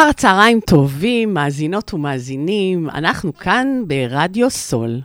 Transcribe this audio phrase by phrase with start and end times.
[0.00, 5.00] אחר הצהריים טובים, מאזינות ומאזינים, אנחנו כאן ברדיו סול.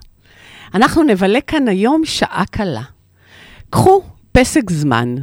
[0.74, 2.82] אנחנו נבלה כאן היום שעה קלה.
[3.70, 5.16] קחו פסק זמן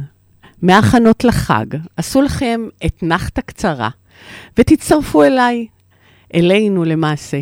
[0.61, 1.65] מהכנות לחג,
[1.97, 3.89] עשו לכם אתנחתה קצרה,
[4.57, 5.67] ותצטרפו אליי,
[6.35, 7.39] אלינו למעשה.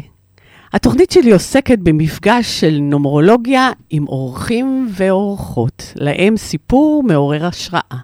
[0.74, 7.98] התוכנית שלי עוסקת במפגש של נומרולוגיה עם אורחים ואורחות, להם סיפור מעורר השראה.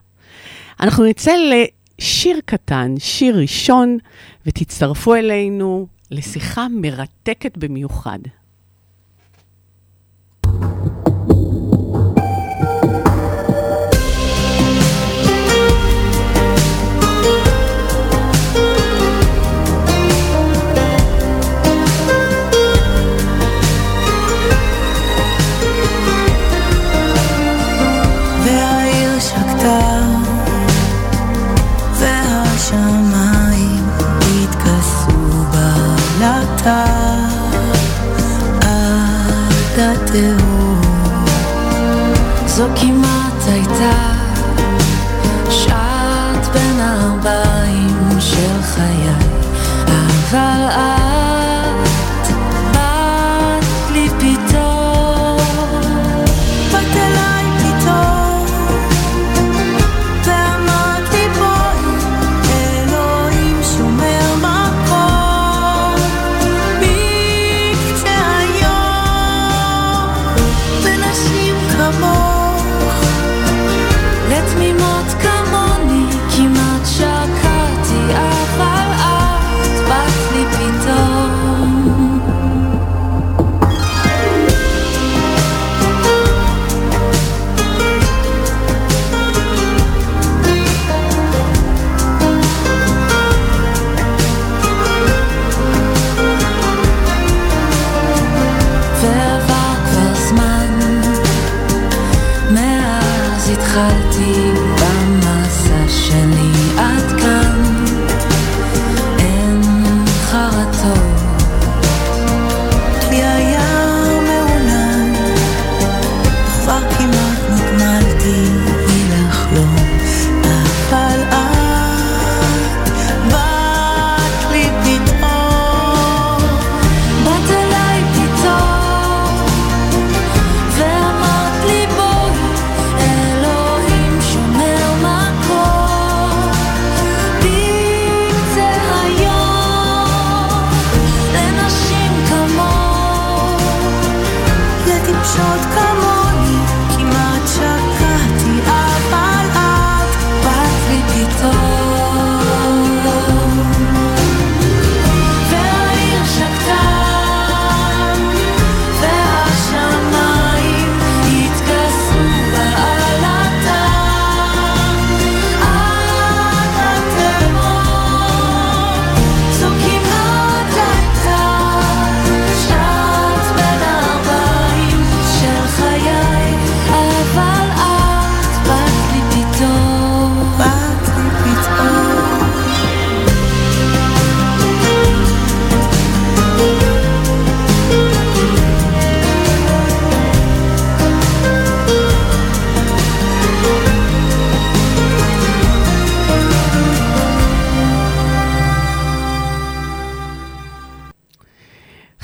[0.80, 1.36] אנחנו נצא
[2.00, 3.98] שיר קטן, שיר ראשון,
[4.46, 8.20] ותצטרפו אלינו לשיחה מרתקת במיוחד.
[42.58, 42.97] זו כמעט הייתה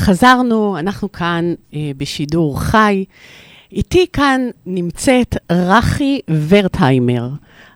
[0.03, 3.06] חזרנו, אנחנו כאן אה, בשידור חי.
[3.72, 6.19] איתי כאן נמצאת רחי
[6.50, 7.30] ורטהיימר.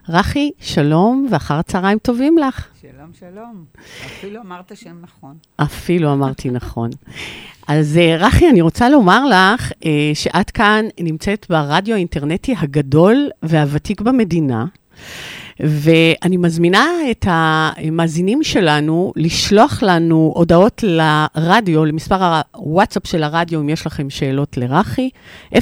[0.08, 2.68] רחי, שלום ואחר הצהריים טובים לך.
[2.82, 3.64] שלום, שלום.
[4.06, 5.36] אפילו אמרת שם נכון.
[5.56, 6.90] אפילו אמרתי נכון.
[7.68, 14.00] אז אה, רחי, אני רוצה לומר לך אה, שאת כאן נמצאת ברדיו האינטרנטי הגדול והוותיק
[14.00, 14.64] במדינה,
[15.60, 23.86] ואני מזמינה את המאזינים שלנו לשלוח לנו הודעות לרדיו, למספר הוואטסאפ של הרדיו, אם יש
[23.86, 25.10] לכם שאלות לרחי,
[25.54, 25.58] 053-807-1213.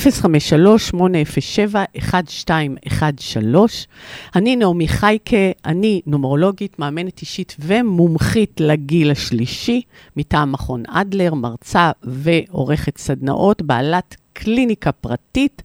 [4.37, 9.83] אני נעמי חייקה, אני נומרולוגית, מאמנת אישית ומומחית לגיל השלישי,
[10.17, 15.63] מטעם מכון אדלר, מרצה ועורכת סדנאות, בעלת קליניקה פרטית.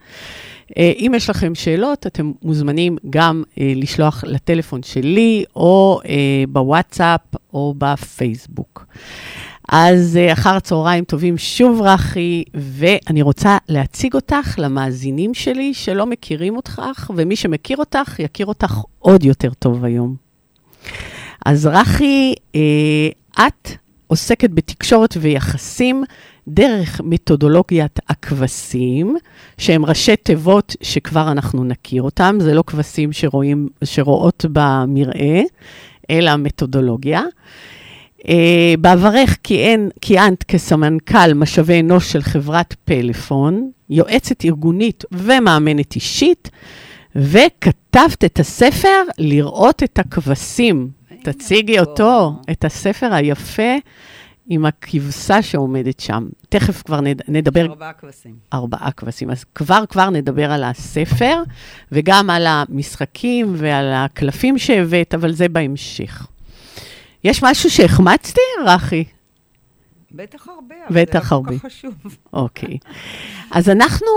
[0.78, 7.22] אה, אם יש לכם שאלות, אתם מוזמנים גם אה, לשלוח לטלפון שלי, או אה, בוואטסאפ,
[7.54, 8.86] או בפייסבוק.
[9.70, 17.12] אז אחר צהריים טובים שוב, רחי, ואני רוצה להציג אותך למאזינים שלי שלא מכירים אותך,
[17.16, 20.16] ומי שמכיר אותך, יכיר אותך עוד יותר טוב היום.
[21.46, 23.10] אז אה,
[23.48, 23.70] את
[24.08, 26.04] עוסקת בתקשורת ויחסים
[26.48, 29.16] דרך מתודולוגיית הכבשים,
[29.58, 35.42] שהם ראשי תיבות שכבר אנחנו נכיר אותם, זה לא כבשים שרואים, שרואות במראה,
[36.10, 37.22] אלא מתודולוגיה.
[38.20, 38.24] Uh,
[38.80, 46.50] בעברך כיהן, כיהנת כסמנכ"ל משאבי אנוש של חברת פלאפון, יועצת ארגונית ומאמנת אישית,
[47.16, 50.90] וכתבת את הספר לראות את הכבשים.
[51.24, 53.76] תציגי אותו, את הספר היפה
[54.50, 56.28] עם הכבשה שעומדת שם.
[56.50, 58.36] תכף כבר נד, נדבר, ארבעה כבשים.
[58.54, 59.30] ארבעה כבשים.
[59.32, 61.44] אז כבר כבר נדבר על הספר,
[61.92, 66.28] וגם על המשחקים ועל הקלפים שהבאת, אבל זה בהמשך.
[67.24, 69.04] יש משהו שהחמצתי, רחי?
[70.12, 71.50] בטח הרבה, אבל בטח זה לא הרבה.
[71.50, 71.94] כל כך חשוב.
[72.34, 72.78] אוקיי.
[73.52, 74.12] אז אנחנו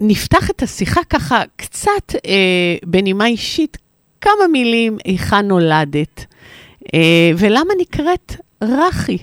[0.00, 3.78] נפתח את השיחה ככה קצת אה, בנימה אישית,
[4.20, 6.24] כמה מילים, היכן נולדת,
[6.94, 8.32] אה, ולמה נקראת
[8.62, 9.18] רחי.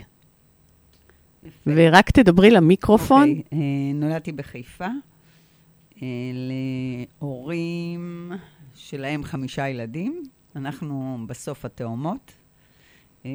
[1.75, 3.29] ורק תדברי למיקרופון.
[3.29, 4.87] אוקיי, אה, נולדתי בחיפה,
[6.01, 6.07] אה,
[7.21, 8.31] להורים
[8.75, 10.23] שלהם חמישה ילדים.
[10.55, 12.33] אנחנו בסוף התאומות.
[13.25, 13.31] אה,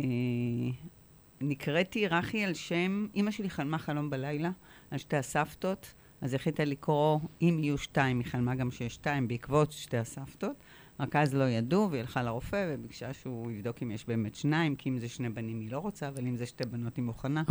[1.40, 4.50] נקראתי רחי על שם, אימא שלי חלמה חלום בלילה
[4.90, 9.72] על שתי הסבתות, אז החליטה לקרוא, אם יהיו שתיים, היא חלמה גם שיש שתיים בעקבות
[9.72, 10.56] שתי הסבתות.
[11.00, 14.88] רק אז לא ידעו, והיא הלכה לרופא וביקשה שהוא יבדוק אם יש באמת שניים, כי
[14.88, 17.42] אם זה שני בנים היא לא רוצה, אבל אם זה שתי בנות היא מוכנה.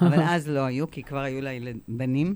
[0.00, 1.50] אבל אז לא היו, כי כבר היו לה
[1.88, 2.34] בנים.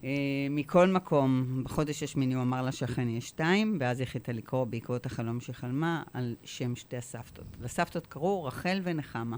[0.00, 0.06] Uh,
[0.50, 5.40] מכל מקום, בחודש השמיני הוא אמר לשכן יש שתיים, ואז היא החליטה לקרוא בעקבות החלום
[5.40, 7.44] שחלמה על שם שתי הסבתות.
[7.60, 9.36] לסבתות קראו רחל ונחמה.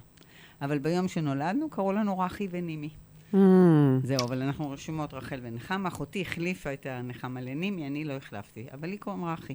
[0.63, 2.91] אבל ביום שנולדנו קראו לנו רחי ונימי.
[3.33, 3.37] Mm,
[4.03, 5.89] זהו, אבל אנחנו רשומות רחל ונחמה.
[5.89, 9.55] אחותי החליפה את הנחמה לנימי, אני לא החלפתי, אבל היא קוראים רחי.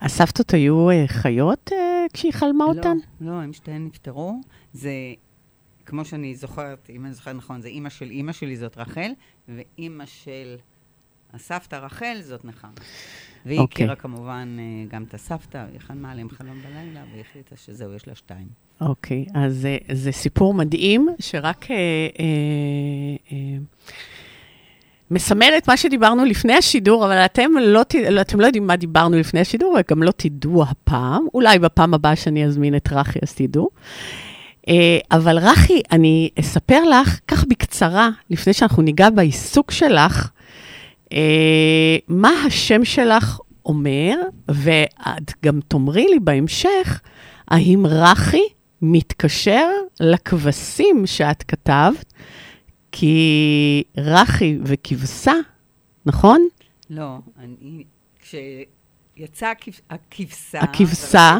[0.00, 2.96] הסבתות היו אה, חיות אה, כשהיא חלמה אותן?
[3.20, 4.40] לא, לא, הם שתיהן נפטרו.
[4.72, 4.92] זה,
[5.86, 9.10] כמו שאני זוכרת, אם אני זוכרת נכון, זה אימא של אימא שלי זאת רחל,
[9.48, 10.56] ואימא של
[11.32, 12.70] הסבתא רחל זאת נחמה.
[13.46, 13.84] והיא אוקיי.
[13.84, 18.08] הכירה כמובן אה, גם את הסבתא, היא חלמה עליהם חלום בלילה, והיא החליטה שזהו, יש
[18.08, 18.48] לה שתיים.
[18.80, 22.24] אוקיי, אז זה, זה סיפור מדהים, שרק אה, אה,
[23.32, 23.58] אה,
[25.10, 29.18] מסמל את מה שדיברנו לפני השידור, אבל אתם לא, לא, אתם לא יודעים מה דיברנו
[29.18, 31.26] לפני השידור, וגם לא תדעו הפעם.
[31.34, 33.68] אולי בפעם הבאה שאני אזמין את רחי, אז תדעו.
[34.68, 40.30] אה, אבל רחי, אני אספר לך, כך בקצרה, לפני שאנחנו ניגע בעיסוק שלך,
[41.12, 44.14] אה, מה השם שלך אומר,
[44.48, 47.00] ואת גם תאמרי לי בהמשך,
[47.48, 48.42] האם רחי
[48.82, 49.68] מתקשר
[50.00, 52.12] לכבשים שאת כתבת,
[53.00, 55.32] כי רחי וכבשה,
[56.06, 56.48] נכון?
[56.90, 57.84] לא, אני...
[58.20, 60.60] כשיצא הכבש- הכבשה...
[60.60, 61.38] הכבשה,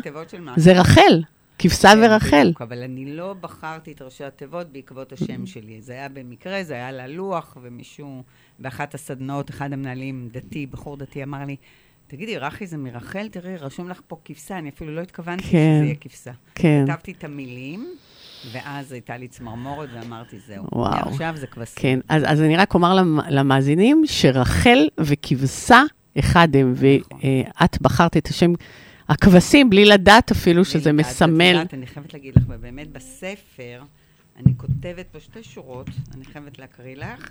[0.57, 1.23] זה רחל,
[1.59, 2.41] כבשה כן, ורחל.
[2.41, 5.83] בדיוק, אבל אני לא בחרתי את ראשי התיבות בעקבות השם שלי.
[5.83, 8.23] זה היה במקרה, זה היה על הלוח, ומישהו,
[8.59, 11.57] באחת הסדנאות, אחד המנהלים דתי, בחור דתי, אמר לי,
[12.07, 13.29] תגידי, רחי זה מרחל?
[13.29, 15.49] תראי, רשום לך פה כבשה, אני אפילו לא התכוונתי כן.
[15.49, 16.33] שזה יהיה כבשה.
[16.55, 17.89] כן, כתבתי את המילים,
[18.53, 20.65] ואז הייתה לי צמרמורת, ואמרתי, זהו.
[20.73, 20.91] וואו.
[21.11, 21.75] מעכשיו זה כבשים.
[21.83, 22.01] כן.
[22.09, 25.83] אז, אז אני רק אומר למ- למאזינים שרחל וכבשה
[26.19, 27.21] אחד הם, נכון.
[27.61, 28.53] ואת בחרת את השם
[29.09, 31.45] הכבשים בלי לדעת אפילו שזה ואת מסמל.
[31.45, 33.83] יודעת, אני חייבת להגיד לך, ובאמת בספר,
[34.37, 37.31] אני כותבת פה שתי שורות, אני חייבת להקריא לך.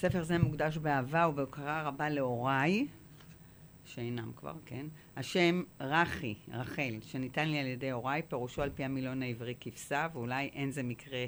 [0.00, 2.86] ספר זה מוקדש באהבה ובהוקרה רבה להוריי,
[3.94, 4.86] שאינם כבר, כן.
[5.16, 10.50] השם רחי, רחל, שניתן לי על ידי הוריי, פירושו על פי המילון העברי כבשה, ואולי
[10.54, 11.24] אין זה מקרה,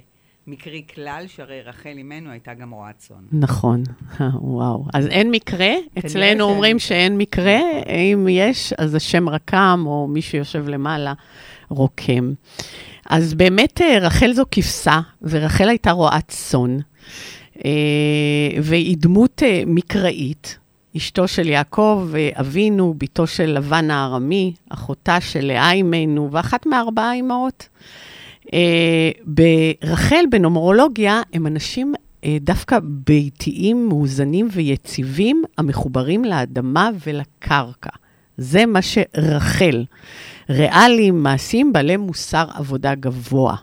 [0.47, 3.25] מקרי כלל, שהרי רחל אימנו הייתה גם רועת צאן.
[3.33, 3.83] נכון,
[4.35, 4.85] וואו.
[4.95, 6.88] אז אין מקרה, אצלנו אומרים מקרה.
[6.88, 11.12] שאין מקרה, אם יש, אז השם רקם, או מי שיושב למעלה,
[11.69, 12.33] רוקם.
[13.07, 16.78] אז באמת אה, רחל זו כבשה, ורחל הייתה רועת צאן,
[17.64, 17.71] אה,
[18.62, 20.62] והיא דמות אה, מקראית.
[20.96, 27.68] אשתו של יעקב אבינו, בתו של לבן הארמי, אחותה של לאה אימנו, ואחת מארבעה אמהות.
[28.54, 31.94] אה, ברחל, בנומרולוגיה, הם אנשים
[32.25, 37.90] אה, דווקא ביתיים, מאוזנים ויציבים, המחוברים לאדמה ולקרקע.
[38.37, 39.84] זה מה שרחל.
[40.50, 43.56] ריאליים, מעשיים, בעלי מוסר עבודה גבוה.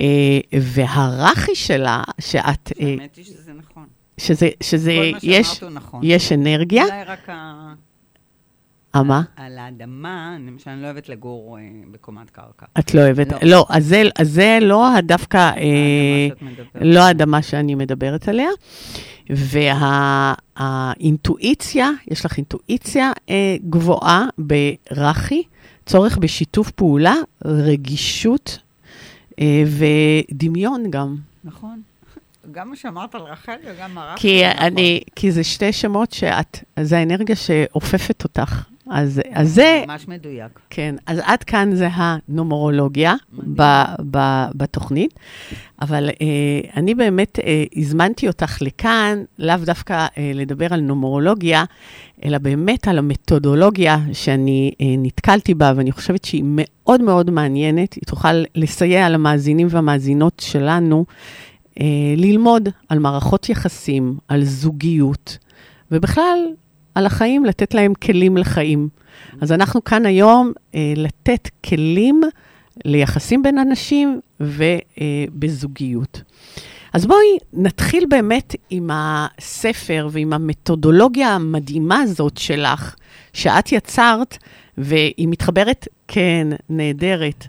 [0.00, 3.75] אה, והרחי שלה, שאת, האמת היא שזה נכון.
[4.18, 4.92] שזה, שזה,
[5.22, 6.00] יש, נכון.
[6.04, 7.72] יש אנרגיה, אולי רק ה...
[8.94, 9.22] אה, מה?
[9.36, 12.66] על האדמה, למשל, אני לא אוהבת לגור אה, בקומת קרקע.
[12.78, 13.38] את לא אוהבת, לא.
[13.42, 16.28] לא, אז זה, אז זה לא דווקא, אה.
[16.80, 18.48] לא האדמה שאני מדברת עליה.
[20.58, 25.42] והאינטואיציה, יש לך אינטואיציה אה, גבוהה ברחי,
[25.86, 28.58] צורך בשיתוף פעולה, רגישות
[29.40, 31.16] אה, ודמיון גם.
[31.44, 31.82] נכון.
[32.52, 34.16] גם מה שאמרת על רחל וגם הרב.
[34.18, 38.62] כי, אני, כי זה שתי שמות שאת, זה האנרגיה שאופפת אותך.
[38.90, 40.60] אז, אז זה, ממש מדויק.
[40.70, 43.14] כן, אז עד כאן זה הנומרולוגיה
[43.56, 43.62] ב,
[44.10, 45.14] ב, בתוכנית,
[45.82, 51.64] אבל אה, אני באמת אה, הזמנתי אותך לכאן, לאו דווקא אה, לדבר על נומרולוגיה,
[52.24, 58.02] אלא באמת על המתודולוגיה שאני אה, נתקלתי בה, ואני חושבת שהיא מאוד מאוד מעניינת, היא
[58.06, 61.04] תוכל לסייע למאזינים והמאזינות שלנו
[62.16, 65.38] ללמוד על מערכות יחסים, על זוגיות,
[65.90, 66.38] ובכלל,
[66.94, 68.88] על החיים, לתת להם כלים לחיים.
[69.40, 72.20] אז אנחנו כאן היום אה, לתת כלים
[72.84, 76.22] ליחסים בין אנשים ובזוגיות.
[76.92, 82.94] אז בואי נתחיל באמת עם הספר ועם המתודולוגיה המדהימה הזאת שלך,
[83.32, 84.38] שאת יצרת,
[84.78, 87.46] והיא מתחברת, כן, נהדרת.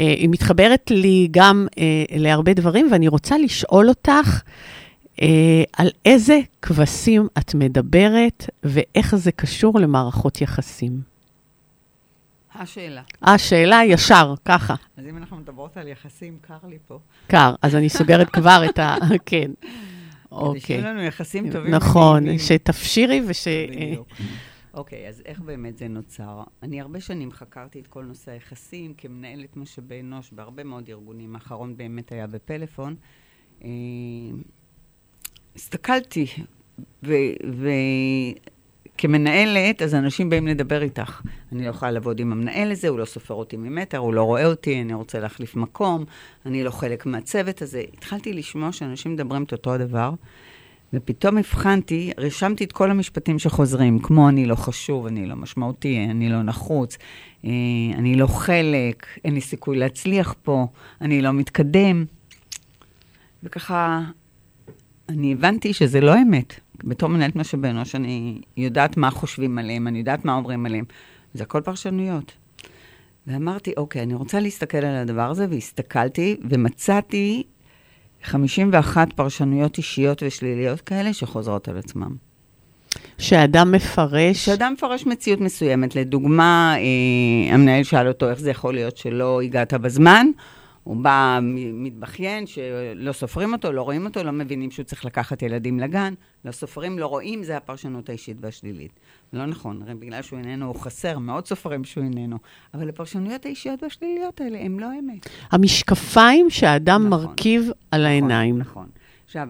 [0.00, 4.42] אה, היא מתחברת לי גם אה, להרבה דברים, ואני רוצה לשאול אותך,
[5.22, 11.12] אה, על איזה כבשים את מדברת ואיך זה קשור למערכות יחסים.
[12.54, 13.02] השאלה.
[13.22, 16.98] השאלה ישר, ככה, אז אם אנחנו מדברות על יחסים, קר לי פה.
[17.26, 17.54] קר.
[17.62, 18.96] אז אני סוגרת כבר את ה...
[19.26, 19.50] כן.
[20.32, 20.60] כדי אוקיי.
[20.60, 21.74] שיהיו לנו יחסים טובים.
[21.74, 22.38] נכון.
[22.38, 23.48] שתפשירי וש...
[23.48, 24.08] בדיוק.
[24.74, 26.42] אוקיי, אז איך באמת זה נוצר?
[26.62, 31.34] אני הרבה שנים חקרתי את כל נושא היחסים כמנהלת משאבי אנוש בהרבה מאוד ארגונים.
[31.34, 32.96] האחרון באמת היה בפלאפון.
[33.64, 33.70] אה,
[35.56, 36.26] הסתכלתי,
[38.96, 41.20] וכמנהלת, אז אנשים באים לדבר איתך.
[41.52, 44.46] אני לא יכולה לעבוד עם המנהל הזה, הוא לא סופר אותי ממטר, הוא לא רואה
[44.46, 46.04] אותי, אני רוצה להחליף מקום,
[46.46, 47.82] אני לא חלק מהצוות הזה.
[47.92, 50.10] התחלתי לשמוע שאנשים מדברים את אותו הדבר.
[50.92, 56.28] ופתאום הבחנתי, רשמתי את כל המשפטים שחוזרים, כמו אני לא חשוב, אני לא משמעותי, אני
[56.28, 56.98] לא נחוץ,
[57.44, 57.50] אה,
[57.94, 60.66] אני לא חלק, אין לי סיכוי להצליח פה,
[61.00, 62.04] אני לא מתקדם.
[63.42, 64.00] וככה,
[65.08, 66.60] אני הבנתי שזה לא אמת.
[66.84, 70.84] בתור מנהלת משאבי אנוש, אני יודעת מה חושבים עליהם, אני יודעת מה אומרים עליהם.
[71.34, 72.32] זה הכל פרשנויות.
[73.26, 77.42] ואמרתי, אוקיי, אני רוצה להסתכל על הדבר הזה, והסתכלתי, ומצאתי
[78.22, 82.10] 51 פרשנויות אישיות ושליליות כאלה שחוזרות על עצמם.
[83.18, 84.36] שאדם מפרש...
[84.36, 89.74] כשאדם מפרש מציאות מסוימת, לדוגמה, אה, המנהל שאל אותו איך זה יכול להיות שלא הגעת
[89.74, 90.26] בזמן,
[90.84, 91.38] הוא בא
[91.72, 96.52] מתבכיין שלא סופרים אותו, לא רואים אותו, לא מבינים שהוא צריך לקחת ילדים לגן, לא
[96.52, 99.00] סופרים, לא רואים, זה הפרשנות האישית והשלילית.
[99.32, 102.36] לא נכון, הרי בגלל שהוא איננו, הוא חסר, מאוד סופרים שהוא איננו.
[102.74, 105.28] אבל הפרשנויות האישיות והשליליות האלה הם לא אמת.
[105.50, 107.26] המשקפיים שהאדם נכון.
[107.26, 108.58] מרכיב על העיניים.
[108.58, 108.88] נכון, נכון.
[109.24, 109.48] עכשיו,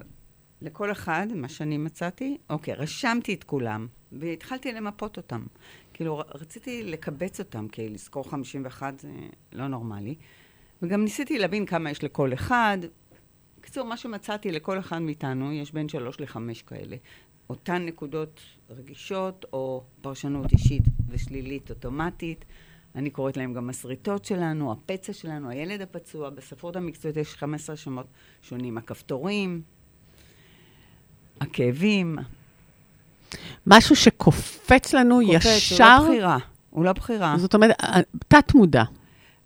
[0.62, 5.42] לכל אחד, מה שאני מצאתי, אוקיי, רשמתי את כולם, והתחלתי למפות אותם.
[5.94, 9.08] כאילו, רציתי לקבץ אותם, כי לזכור 51 זה
[9.52, 10.14] לא נורמלי.
[10.82, 12.78] וגם ניסיתי להבין כמה יש לכל אחד.
[13.60, 16.96] בקיצור, מה שמצאתי לכל אחד מאיתנו, יש בין שלוש לחמש כאלה.
[17.50, 22.44] אותן נקודות רגישות, או פרשנות אישית ושלילית אוטומטית.
[22.94, 26.30] אני קוראת להם גם הסריטות שלנו, הפצע שלנו, הילד הפצוע.
[26.30, 28.06] בספרות המקצועית יש 15 שמות
[28.42, 28.78] שונים.
[28.78, 29.62] הכפתורים,
[31.40, 32.18] הכאבים.
[33.66, 36.38] משהו שקופץ לנו קופץ, ישר, הוא לא בחירה.
[36.70, 37.34] הוא לא בחירה.
[37.38, 37.76] זאת אומרת,
[38.28, 38.84] תת-מודע.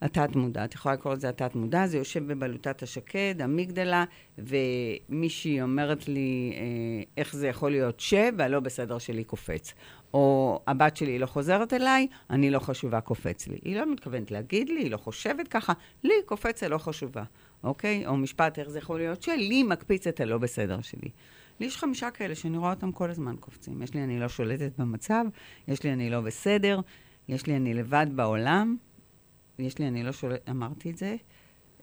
[0.02, 4.04] התת-מודע, את יכולה לקרוא לזה התת-מודע, זה יושב בבלוטת השקד, אמיגדלה,
[4.38, 9.74] ומישהי אומרת לי אה, איך זה יכול להיות ש, והלא בסדר שלי קופץ.
[10.14, 13.58] או הבת שלי לא חוזרת אליי, אני לא חשובה, קופץ לי.
[13.64, 15.72] היא לא מתכוונת להגיד לי, היא לא חושבת ככה,
[16.04, 17.22] לי קופץ הלא חשובה,
[17.64, 18.06] אוקיי?
[18.06, 21.10] או משפט, איך זה יכול להיות שלי מקפיץ את הלא בסדר שלי.
[21.60, 23.82] לי יש חמישה כאלה שאני רואה אותם כל הזמן קופצים.
[23.82, 25.24] יש לי אני לא שולטת במצב,
[25.68, 26.80] יש לי אני לא בסדר,
[27.28, 28.76] יש לי אני לבד בעולם,
[29.58, 31.16] יש לי, אני לא שולט, אמרתי את זה.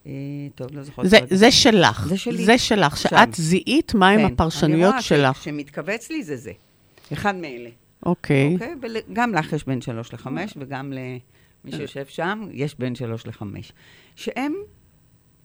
[0.05, 0.11] אה,
[0.55, 1.09] טוב, לא זוכרת.
[1.09, 1.17] זה.
[1.29, 2.07] זה שלך.
[2.07, 2.45] זה שלי.
[2.45, 3.11] זה שלך, עכשיו.
[3.11, 5.19] שאת זיהית מהם כן, הפרשנויות אני שלך.
[5.19, 6.51] רואה שכשמתכווץ לי זה זה.
[7.13, 7.69] אחד מאלה.
[8.05, 8.53] אוקיי.
[8.53, 8.75] אוקיי?
[9.09, 13.73] וגם לך יש בין שלוש לחמש, וגם למי שיושב שם, יש בין שלוש לחמש.
[14.15, 14.53] שהם,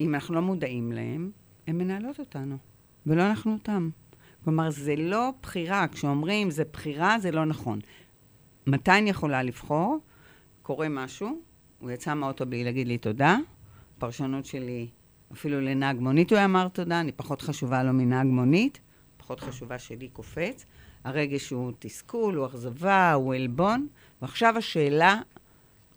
[0.01, 1.31] אם אנחנו לא מודעים להם,
[1.67, 2.57] הן מנהלות אותנו,
[3.07, 3.91] ולא אנחנו אותם.
[4.45, 5.87] כלומר, זה לא בחירה.
[5.93, 7.79] כשאומרים זה בחירה, זה לא נכון.
[8.67, 9.99] מתי אני יכולה לבחור?
[10.63, 11.41] קורה משהו,
[11.81, 13.37] הוא יצא מהאוטו בלי להגיד לי תודה,
[13.99, 14.87] פרשנות שלי,
[15.33, 18.81] אפילו לנהג מונית הוא אמר תודה, אני פחות חשובה לו מנהג מונית,
[19.17, 20.65] פחות חשובה שלי קופץ.
[21.05, 23.87] הרגש הוא תסכול, הוא אכזבה, הוא עלבון,
[24.23, 25.21] ועכשיו השאלה,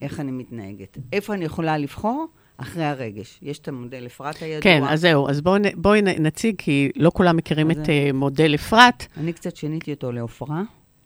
[0.02, 0.98] איך אני מתנהגת.
[1.14, 2.28] איפה אני יכולה לבחור?
[2.58, 3.40] אחרי הרגש.
[3.42, 4.62] יש את המודל אפרת הידוע.
[4.62, 5.42] כן, אז זהו, אז
[5.76, 9.06] בואי נ- נציג, כי לא כולם מכירים את זה- אה, מודל אפרת.
[9.18, 10.62] אני קצת שיניתי אותו לעופרה.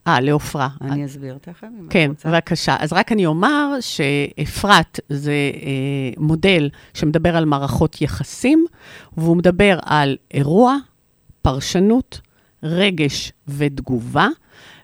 [0.07, 0.69] אה, לעופרה.
[0.81, 2.29] אני אסביר תכף, אם את כן, רוצה.
[2.29, 2.75] בבקשה.
[2.79, 5.69] אז רק אני אומר שאפרת זה אה,
[6.17, 8.65] מודל שמדבר על מערכות יחסים,
[9.17, 10.75] והוא מדבר על אירוע,
[11.41, 12.21] פרשנות,
[12.63, 14.27] רגש ותגובה,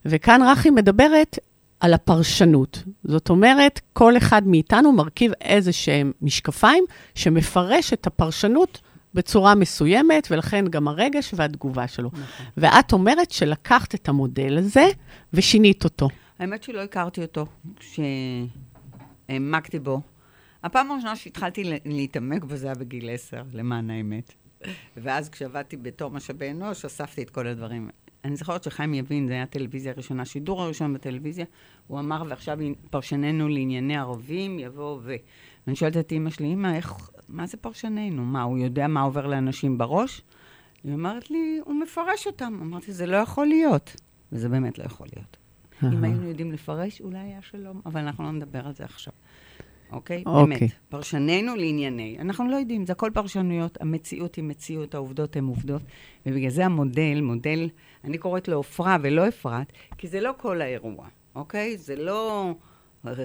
[0.05, 1.39] וכאן רחי מדברת
[1.79, 2.83] על הפרשנות.
[3.03, 6.83] זאת אומרת, כל אחד מאיתנו מרכיב איזה שהם משקפיים
[7.15, 8.81] שמפרש את הפרשנות
[9.13, 12.09] בצורה מסוימת, ולכן גם הרגש והתגובה שלו.
[12.13, 12.45] נכון.
[12.57, 14.85] ואת אומרת שלקחת את המודל הזה
[15.33, 16.09] ושינית אותו.
[16.39, 17.45] האמת שלא הכרתי אותו
[19.29, 20.01] כשהעמקתי בו.
[20.63, 24.33] הפעם הראשונה שהתחלתי להתעמק בו זה היה בגיל עשר, למען האמת.
[24.97, 27.89] ואז כשעבדתי בתור משאבי אנוש, אספתי את כל הדברים.
[28.25, 31.45] אני זוכרת שחיים יבין, זה היה הטלוויזיה הראשונה, השידור הראשון בטלוויזיה,
[31.87, 32.57] הוא אמר, ועכשיו
[32.89, 35.15] פרשננו לענייני ערבים, יבוא ו...
[35.67, 38.25] ואני שואלת את אימא שלי, אימא, איך, מה זה פרשננו?
[38.25, 40.21] מה, הוא יודע מה עובר לאנשים בראש?
[40.83, 42.59] היא אומרת לי, הוא מפרש אותם.
[42.61, 43.95] אמרתי, זה לא יכול להיות.
[44.31, 45.37] וזה באמת לא יכול להיות.
[45.93, 49.13] אם היינו יודעים לפרש, אולי היה שלום, אבל אנחנו לא נדבר על זה עכשיו.
[49.91, 50.23] אוקיי?
[50.25, 50.59] אוקיי.
[50.59, 50.71] באמת.
[50.89, 52.17] פרשננו לענייני.
[52.19, 53.81] אנחנו לא יודעים, זה הכל פרשנויות.
[53.81, 55.81] המציאות היא מציאות, העובדות הן עובדות.
[56.25, 57.69] ובגלל זה המודל, מודל,
[58.03, 61.77] אני קוראת לו עופרה ולא אפרת, כי זה לא כל האירוע, אוקיי?
[61.77, 62.53] זה לא...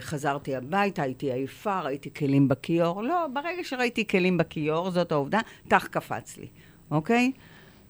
[0.01, 3.03] חזרתי הביתה, הייתי עייפה, ראיתי כלים בכיור.
[3.03, 6.49] לא, ברגע שראיתי כלים בכיור, זאת העובדה, טח קפץ לי,
[6.91, 7.33] אוקיי?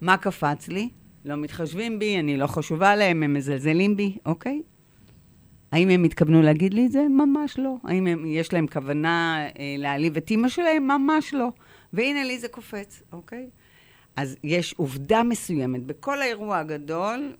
[0.00, 0.88] מה קפץ לי?
[1.24, 4.62] לא מתחשבים בי, אני לא חשובה להם, הם מזלזלים בי, אוקיי?
[5.72, 7.06] האם הם התכוונו להגיד לי את זה?
[7.08, 7.74] ממש לא.
[7.84, 10.88] האם הם, יש להם כוונה אה, להעליב את אימא שלהם?
[10.88, 11.48] ממש לא.
[11.92, 13.50] והנה לי זה קופץ, אוקיי?
[14.16, 15.82] אז יש עובדה מסוימת.
[15.82, 17.32] בכל האירוע הגדול,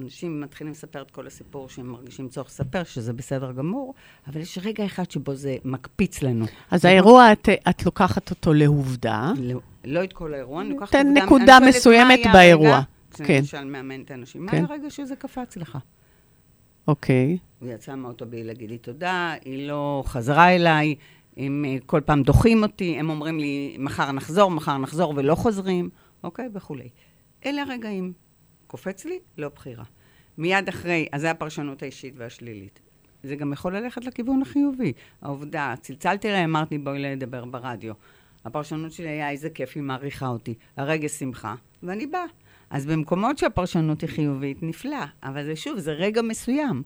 [0.00, 3.94] אנשים מתחילים לספר את כל הסיפור שהם מרגישים צורך לספר, שזה בסדר גמור,
[4.26, 6.44] אבל יש רגע אחד שבו זה מקפיץ לנו.
[6.70, 9.32] אז האירוע, את, את לוקחת אותו לעובדה.
[9.38, 12.68] לא, לא את כל האירוע, אני לוקחת תן עובדה- נקודה אני מסוימת מה היה באירוע.
[12.68, 12.82] הרגע?
[13.12, 13.42] כן.
[13.42, 14.56] כשלמשל מאמן את האנשים, מה כן.
[14.56, 15.78] היה הרגע שזה קפץ לך?
[16.88, 17.38] אוקיי.
[17.60, 20.94] הוא יצא מהאוטו בלי להגיד לי תודה, היא לא חזרה אליי,
[21.36, 25.90] הם אה, כל פעם דוחים אותי, הם אומרים לי, מחר נחזור, מחר נחזור, ולא חוזרים,
[26.24, 26.48] אוקיי?
[26.54, 26.88] וכולי.
[27.46, 28.12] אלה הרגעים.
[28.76, 29.18] קופץ לי?
[29.38, 29.84] לא בחירה.
[30.38, 32.80] מיד אחרי, אז זה הפרשנות האישית והשלילית.
[33.22, 34.92] זה גם יכול ללכת לכיוון החיובי.
[35.22, 37.94] העובדה, צלצלתי לה, אמרתי, בואי לדבר ברדיו.
[38.44, 40.54] הפרשנות שלי היה, איזה כיף, היא מעריכה אותי.
[40.76, 42.24] הרגע שמחה, ואני באה.
[42.70, 45.04] אז במקומות שהפרשנות היא חיובית, נפלא.
[45.22, 46.82] אבל זה שוב, זה רגע מסוים.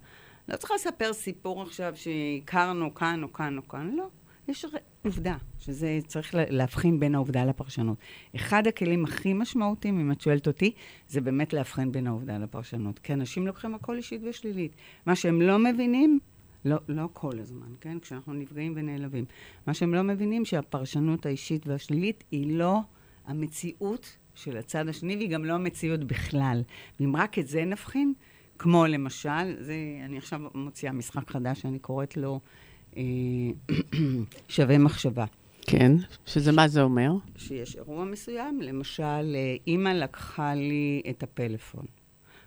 [0.49, 4.07] לא צריכה לספר סיפור עכשיו שהכרנו כאן או כאן או כאן, לא.
[4.49, 4.65] יש
[5.05, 7.97] עובדה, שזה צריך לה- להבחין בין העובדה לפרשנות.
[8.37, 10.73] אחד הכלים הכי משמעותיים, אם את שואלת אותי,
[11.09, 12.99] זה באמת להבחין בין העובדה לפרשנות.
[12.99, 14.73] כי אנשים לוקחים הכל אישית ושלילית.
[15.07, 16.19] מה שהם לא מבינים,
[16.65, 17.99] לא, לא כל הזמן, כן?
[17.99, 19.25] כשאנחנו נפגעים ונעלבים.
[19.67, 22.79] מה שהם לא מבינים, שהפרשנות האישית והשלילית היא לא
[23.27, 26.63] המציאות של הצד השני, והיא גם לא המציאות בכלל.
[27.01, 28.15] ואם רק את זה נבחין,
[28.59, 32.41] כמו למשל, זה, אני עכשיו מוציאה משחק חדש שאני קוראת לו
[34.49, 35.25] שווה מחשבה.
[35.63, 35.93] כן,
[36.27, 37.13] שזה מה זה אומר?
[37.37, 39.03] שיש אירוע מסוים, למשל,
[39.35, 41.87] אה, אימא לקחה לי את הפלאפון.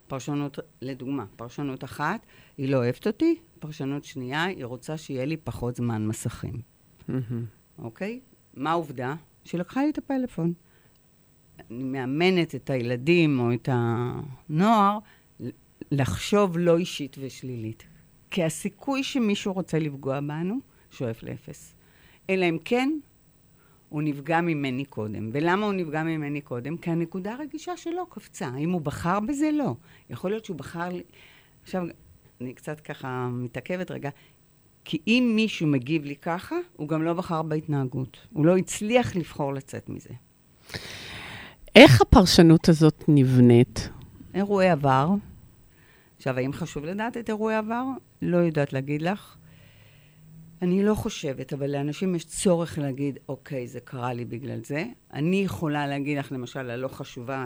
[0.08, 2.26] פרשנות, לדוגמה, פרשנות אחת,
[2.58, 6.62] היא לא אוהבת אותי, פרשנות שנייה, היא רוצה שיהיה לי פחות זמן מסכים.
[7.80, 8.20] אוקיי?
[8.54, 9.16] מה העובדה?
[9.46, 10.54] שהיא לקחה לי את הפלאפון.
[11.72, 14.98] אני מאמנת את הילדים או את הנוער
[15.92, 17.84] לחשוב לא אישית ושלילית.
[18.34, 20.56] כי הסיכוי שמישהו רוצה לפגוע בנו
[20.92, 21.76] שואף לאפס.
[22.30, 22.90] אלא אם כן,
[23.90, 25.30] הוא נפגע ממני קודם.
[25.34, 26.78] ולמה הוא נפגע ממני קודם?
[26.78, 28.50] כי הנקודה הרגישה שלו קפצה.
[28.58, 29.76] אם הוא בחר בזה, לא.
[30.10, 30.90] יכול להיות שהוא בחר...
[31.64, 31.84] עכשיו,
[32.42, 34.10] אני קצת ככה מתעכבת רגע.
[34.86, 38.18] כי אם מישהו מגיב לי ככה, הוא גם לא בחר בהתנהגות.
[38.34, 40.10] הוא לא הצליח לבחור לצאת מזה.
[41.76, 43.90] איך הפרשנות הזאת נבנית?
[44.34, 45.08] אירועי עבר.
[46.24, 47.84] עכשיו, האם חשוב לדעת את אירועי עבר?
[48.22, 49.38] לא יודעת להגיד לך.
[50.62, 54.86] אני לא חושבת, אבל לאנשים יש צורך להגיד, אוקיי, זה קרה לי בגלל זה.
[55.14, 57.46] אני יכולה להגיד לך, למשל, הלא חשובה,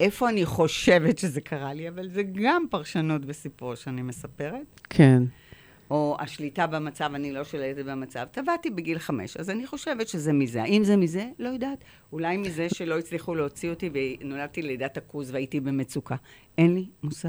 [0.00, 4.80] איפה אני חושבת שזה קרה לי, אבל זה גם פרשנות בסיפור שאני מספרת.
[4.90, 5.22] כן.
[5.90, 8.24] או השליטה במצב, אני לא שולטת במצב.
[8.30, 10.62] טבעתי בגיל חמש, אז אני חושבת שזה מזה.
[10.62, 11.28] האם זה מזה?
[11.38, 11.78] לא יודעת.
[12.12, 16.16] אולי מזה שלא הצליחו להוציא אותי ונולדתי לידת הכוז והייתי במצוקה.
[16.58, 17.28] אין לי מושג.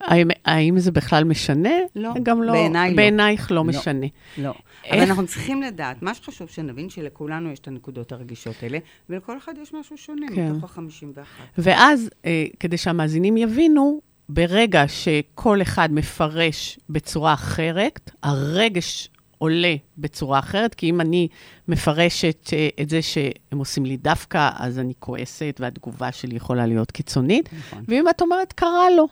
[0.00, 1.70] האם, האם זה בכלל משנה?
[1.96, 2.52] לא, גם לא.
[2.52, 2.96] בעיניי לא.
[2.96, 3.64] בעינייך לא, לא.
[3.64, 4.06] משנה.
[4.38, 4.54] לא.
[4.84, 9.38] איך- אבל אנחנו צריכים לדעת, מה שחשוב שנבין שלכולנו יש את הנקודות הרגישות האלה, ולכל
[9.38, 10.52] אחד יש משהו שונה כן.
[10.52, 11.20] מתוך ה-51.
[11.58, 20.74] ואז, אה, כדי שהמאזינים יבינו, ברגע שכל אחד מפרש בצורה אחרת, הרגש עולה בצורה אחרת,
[20.74, 21.28] כי אם אני
[21.68, 26.90] מפרשת אה, את זה שהם עושים לי דווקא, אז אני כועסת, והתגובה שלי יכולה להיות
[26.90, 27.48] קיצונית.
[27.58, 27.84] נכון.
[27.88, 29.08] ואם את אומרת, קרה לו,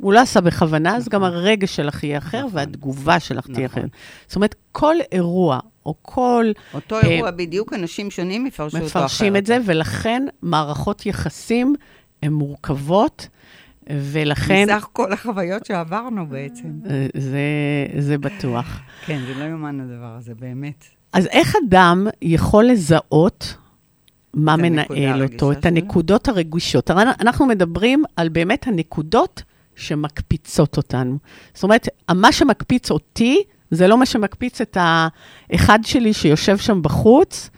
[0.00, 2.50] הוא לא עשה בכוונה, אז גם הרגש שלך יהיה אחר, נכון.
[2.52, 3.78] והתגובה שלך תהיה נכון.
[3.78, 3.90] אחרת.
[4.26, 6.46] זאת אומרת, כל אירוע, או כל...
[6.74, 9.02] אותו אה, אירוע בדיוק, אנשים שונים יפרשו אותו אחרת.
[9.02, 11.74] מפרשים את זה, ולכן מערכות יחסים
[12.22, 13.28] הן מורכבות,
[13.90, 16.68] ולכן מסך כל החוויות שעברנו בעצם.
[17.16, 17.40] זה,
[17.98, 18.80] זה בטוח.
[19.06, 20.84] כן, זה לא יאומן הדבר הזה, באמת.
[21.12, 23.56] אז איך אדם יכול לזהות
[24.34, 25.66] מה מנהל אותו, את?
[25.66, 26.90] הנקודות הרגישות?
[26.90, 29.42] אנחנו מדברים על באמת הנקודות
[29.76, 31.18] שמקפיצות אותנו.
[31.54, 37.50] זאת אומרת, מה שמקפיץ אותי, זה לא מה שמקפיץ את האחד שלי שיושב שם בחוץ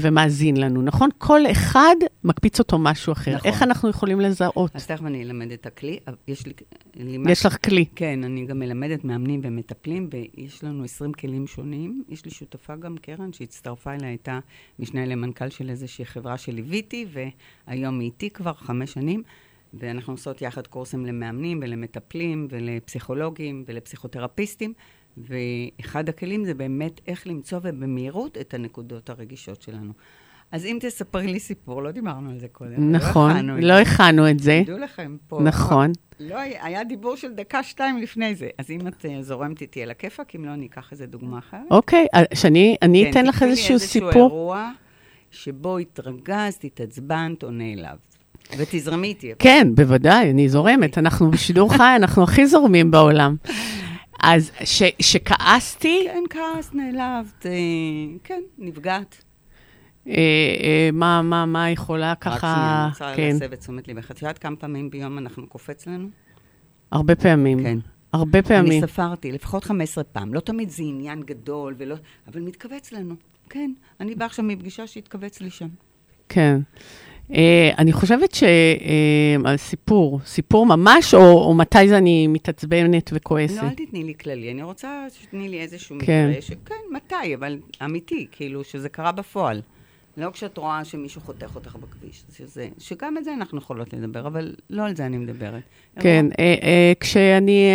[0.00, 1.08] ומאזין לנו, נכון?
[1.18, 1.94] כל אחד
[2.24, 3.36] מקפיץ אותו משהו אחר.
[3.36, 3.50] נכון.
[3.50, 4.70] איך אנחנו יכולים לזהות?
[4.76, 5.98] אז תכף אני אלמד את הכלי.
[6.06, 6.52] אבל יש לי...
[6.96, 7.84] לי יש לך כלי.
[7.96, 12.04] כן, אני גם מלמדת מאמנים ומטפלים, ויש לנו 20 כלים שונים.
[12.08, 14.38] יש לי שותפה גם, קרן, שהצטרפה אליי, הייתה
[14.78, 17.06] משנה למנכ"ל של איזושהי חברה שליוויתי,
[17.66, 19.22] והיום היא איתי כבר חמש שנים,
[19.74, 24.72] ואנחנו עושות יחד קורסים למאמנים ולמטפלים ולפסיכולוגים ולפסיכותרפיסטים,
[25.16, 29.92] ואחד הכלים זה באמת איך למצוא ובמהירות את הנקודות הרגישות שלנו.
[30.52, 32.92] אז אם תספרי לי סיפור, לא דיברנו על זה קודם.
[32.92, 33.72] נכון, הכנו את לא.
[33.72, 34.62] הכנו את זה.
[34.64, 35.40] תדעו לכם פה.
[35.42, 35.92] נכון.
[36.20, 38.48] לא, היה דיבור של דקה-שתיים לפני זה.
[38.58, 41.60] אז אם את אה, זורמת איתי על הכיפאק, אם לא, אני אקח איזה דוגמה אחרת.
[41.70, 44.28] אוקיי, אז שאני אני כן, אתן לך תקחי לי איזשהו איזשהו סיפור.
[44.28, 44.70] אירוע
[45.30, 48.16] שבו התרגזת, התעצבנת או נעלבת.
[48.58, 49.32] ותזרמי איתי.
[49.38, 50.98] כן, בוודאי, אני זורמת.
[50.98, 53.36] אנחנו בשידור חי, אנחנו הכי זורמים בעולם.
[54.22, 57.50] אז ש- שכעסתי, כן, כעס, נעלבת, אה,
[58.24, 59.24] כן, נפגעת.
[60.08, 60.12] אה,
[60.62, 64.10] אה, מה, מה, מה יכולה רק שנייה, ככה, אני רוצה כן, להסב את תשומת ליבך.
[64.10, 66.08] את יודעת כמה פעמים ביום אנחנו קופץ לנו?
[66.92, 67.62] הרבה פעמים.
[67.62, 67.78] כן.
[68.12, 68.86] הרבה אני פעמים.
[68.86, 70.34] ספרתי, לפחות 15 פעם.
[70.34, 71.94] לא תמיד זה עניין גדול, ולא,
[72.28, 73.14] אבל מתכווץ לנו.
[73.50, 75.68] כן, אני באה עכשיו מפגישה שהתכווץ לי שם.
[76.28, 76.60] כן.
[77.34, 78.36] אה, אני חושבת
[79.44, 83.62] שהסיפור, סיפור ממש, או, או מתי זה אני מתעצבנת וכועסת?
[83.62, 86.28] לא, אל תתני לי כללי, אני רוצה שתתני לי איזשהו כן.
[86.28, 89.62] מקרה, שכן, מתי, אבל אמיתי, כאילו, שזה קרה בפועל.
[90.16, 94.54] לא כשאת רואה שמישהו חותך אותך בכביש, שזה, שגם את זה אנחנו יכולות לדבר, אבל
[94.70, 95.62] לא על זה אני מדברת.
[96.00, 97.66] כן, אה, אה, כשאני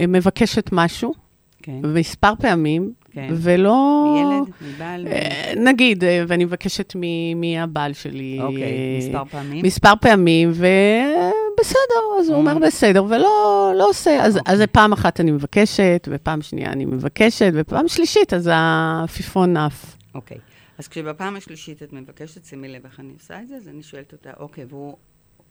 [0.00, 1.14] אה, מבקשת משהו,
[1.62, 3.34] כן, מספר פעמים, כן.
[3.36, 4.04] ולא...
[4.14, 8.38] מילד, מבעל, אה, נגיד, אה, ואני מבקשת מ- מהבעל שלי.
[8.42, 9.64] אוקיי, אה, מספר פעמים.
[9.64, 12.36] מספר פעמים, ובסדר, אז הוא.
[12.36, 14.24] אומר בסדר, ולא לא עושה.
[14.24, 14.54] אז, אוקיי.
[14.54, 19.96] אז פעם אחת אני מבקשת, ופעם שנייה אני מבקשת, ופעם שלישית, אז העפיפון עף.
[20.14, 20.38] אוקיי.
[20.78, 24.12] אז כשבפעם השלישית את מבקשת, שימי לב איך אני עושה את זה, אז אני שואלת
[24.12, 24.96] אותה, אוקיי, והוא,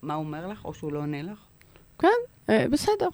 [0.01, 1.46] מה הוא אומר לך, או שהוא לא עונה לך?
[1.99, 2.07] כן,
[2.49, 3.07] אה, בסדר,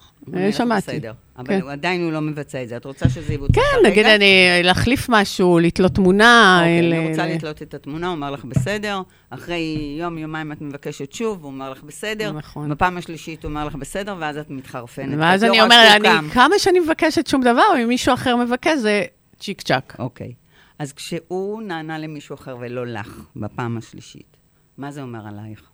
[0.52, 0.82] שמעתי.
[0.92, 1.14] בסדר.
[1.38, 1.68] אבל כן.
[1.70, 2.78] עדיין הוא לא מבצע את זה.
[2.78, 3.90] את רוצה שזה יבוצע כן, כרגע?
[3.90, 4.26] נגיד אני,
[4.64, 6.58] להחליף משהו, לתלות תמונה.
[6.60, 10.62] אוקיי, ל- אני רוצה לתלות את התמונה, הוא אומר לך בסדר, אחרי יום, יומיים את
[10.62, 12.70] מבקשת שוב, הוא אומר לך בסדר, נכון.
[12.70, 15.16] בפעם השלישית הוא אומר לך בסדר, ואז את מתחרפנת.
[15.20, 16.30] ואז לא אני אומרת, אני.
[16.30, 19.04] כמה שאני מבקשת שום דבר, אם מישהו אחר מבקש, זה
[19.40, 19.96] צ'יק צ'אק.
[20.00, 20.34] אוקיי.
[20.80, 24.38] אז כשהוא נענה למישהו אחר ולא לך, בפעם השלישית,
[24.78, 25.70] מה זה אומר עלייך?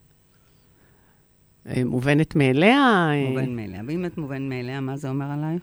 [1.68, 3.82] אה, מובנת מאליה, אה, מובן מאליה.
[3.88, 5.62] ואם את מובן מאליה, מה זה אומר עלייך?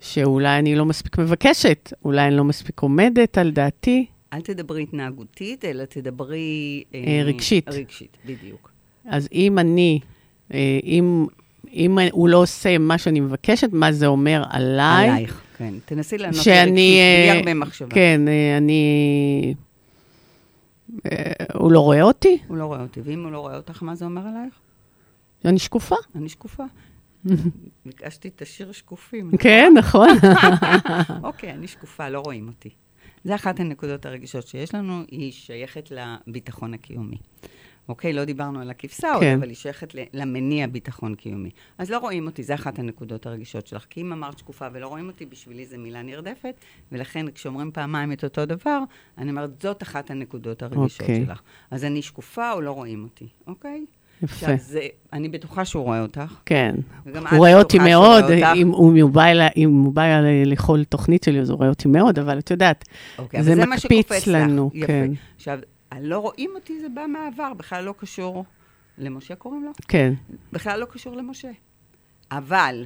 [0.00, 4.06] שאולי אני לא מספיק מבקשת, אולי אני לא מספיק עומדת על דעתי.
[4.32, 6.84] אל תדברי התנהגותית, אלא תדברי...
[6.94, 7.68] אה, רגשית.
[7.68, 8.70] רגשית, בדיוק.
[9.04, 10.00] אז אם אני,
[10.54, 11.26] אה, אם,
[11.72, 15.10] אם הוא לא עושה מה שאני מבקשת, מה זה אומר עליי?
[15.10, 15.74] עלייך, כן.
[15.84, 16.60] תנסי לענות שאני...
[16.60, 17.94] רגשית, בלי אה, הרבה מחשבה.
[17.94, 19.54] כן, אה, אני...
[21.12, 22.38] אה, הוא לא רואה אותי?
[22.48, 24.54] הוא לא רואה אותי, ואם הוא לא רואה אותך, מה זה אומר עלייך?
[25.44, 25.96] אני שקופה.
[26.14, 26.64] אני שקופה.
[27.86, 29.36] ביקשתי את השיר שקופים.
[29.36, 30.08] כן, נכון.
[31.22, 32.70] אוקיי, אני שקופה, לא רואים אותי.
[33.24, 37.16] זה אחת הנקודות הרגישות שיש לנו, היא שייכת לביטחון הקיומי.
[37.88, 39.36] אוקיי, לא דיברנו על הכבשה עוד, כן.
[39.38, 41.50] אבל היא שייכת למניע ביטחון קיומי.
[41.78, 43.86] אז לא רואים אותי, זה אחת הנקודות הרגישות שלך.
[43.90, 46.54] כי אם אמרת שקופה ולא רואים אותי, בשבילי זו מילה נרדפת,
[46.92, 48.80] ולכן כשאומרים פעמיים את אותו דבר,
[49.18, 51.24] אני אומרת, זאת אחת הנקודות הרגישות אוקיי.
[51.26, 51.42] שלך.
[51.70, 53.84] אז אני שקופה או לא רואים אותי, אוקיי?
[54.24, 54.34] יפה.
[54.46, 54.80] עכשיו, זה,
[55.12, 56.40] אני בטוחה שהוא רואה אותך.
[56.46, 56.74] כן.
[57.04, 58.24] הוא רואה אותי מאוד.
[58.56, 61.88] אם הוא בא אליי- אם הוא בא אליי לכל תוכנית שלי, אז הוא רואה אותי
[61.88, 62.84] מאוד, אבל את יודעת,
[63.18, 64.78] אוקיי, זה זה מקפיץ לנו, לך.
[64.82, 64.86] יפה.
[64.86, 65.10] כן.
[65.36, 65.58] עכשיו,
[65.90, 68.44] הלא רואים אותי זה בא מהעבר, בכלל לא קשור
[68.98, 69.70] למשה קוראים לו?
[69.88, 70.12] כן,
[70.52, 71.50] בכלל לא קשור למשה.
[72.32, 72.84] אבל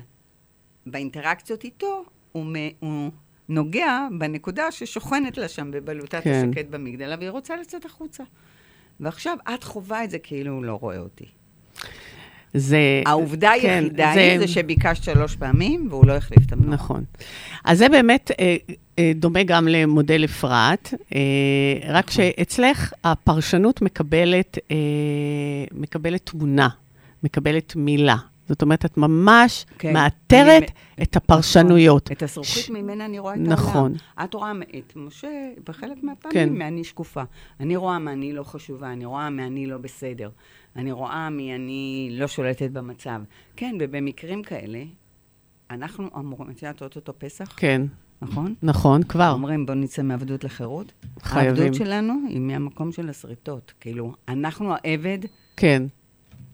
[0.86, 3.10] באינטראקציות איתו, הוא, מ, הוא
[3.48, 6.48] נוגע בנקודה ששוכנת לה שם בבלוטת כן.
[6.50, 8.24] השקט במגדלה, והיא רוצה לצאת החוצה.
[9.00, 11.24] ועכשיו את חווה את זה כאילו הוא לא רואה אותי.
[12.54, 12.78] זה...
[13.06, 16.74] העובדה כן, היחידה זה- היא זה שביקשת שלוש פעמים, והוא לא החליף את המנורה.
[16.74, 17.04] נכון.
[17.64, 18.56] אז זה באמת אה,
[18.98, 21.18] אה, דומה גם למודל אפרת, אה,
[21.88, 22.14] רק נכון.
[22.24, 24.76] שאצלך הפרשנות מקבלת, אה,
[25.74, 26.68] מקבלת תמונה,
[27.22, 28.16] מקבלת מילה.
[28.48, 29.92] זאת אומרת, את ממש כן.
[29.92, 32.12] מאתרת אני- את הפרשנויות.
[32.12, 33.74] את הזכוכית ממנה אני רואה את נכון.
[33.76, 33.94] העולם.
[34.24, 35.28] את רואה את משה,
[35.68, 36.52] בחלק מהפעמים, כן.
[36.58, 37.22] מאני שקופה.
[37.60, 40.30] אני רואה מאני לא חשובה, אני רואה מאני לא בסדר.
[40.76, 43.20] אני רואה מי אני לא שולטת במצב.
[43.56, 44.82] כן, ובמקרים כאלה,
[45.70, 47.82] אנחנו אמורים, את יודעת, אוטוטו פסח, כן,
[48.22, 48.54] נכון?
[48.62, 49.30] נכון, כבר.
[49.32, 50.92] אומרים, בוא נצא מעבדות לחירות.
[51.22, 51.48] חייבים.
[51.62, 53.72] העבדות שלנו היא מהמקום של השריטות.
[53.80, 55.18] כאילו, אנחנו העבד
[55.56, 55.82] כן,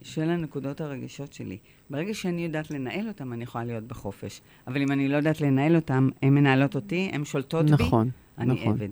[0.02, 1.58] של הנקודות הרגישות שלי.
[1.90, 4.40] ברגע שאני יודעת לנהל אותם, אני יכולה להיות בחופש.
[4.66, 8.54] אבל אם אני לא יודעת לנהל אותם, הן מנהלות אותי, הן שולטות בי, נכון, אני
[8.54, 8.72] נכון.
[8.72, 8.88] עבד.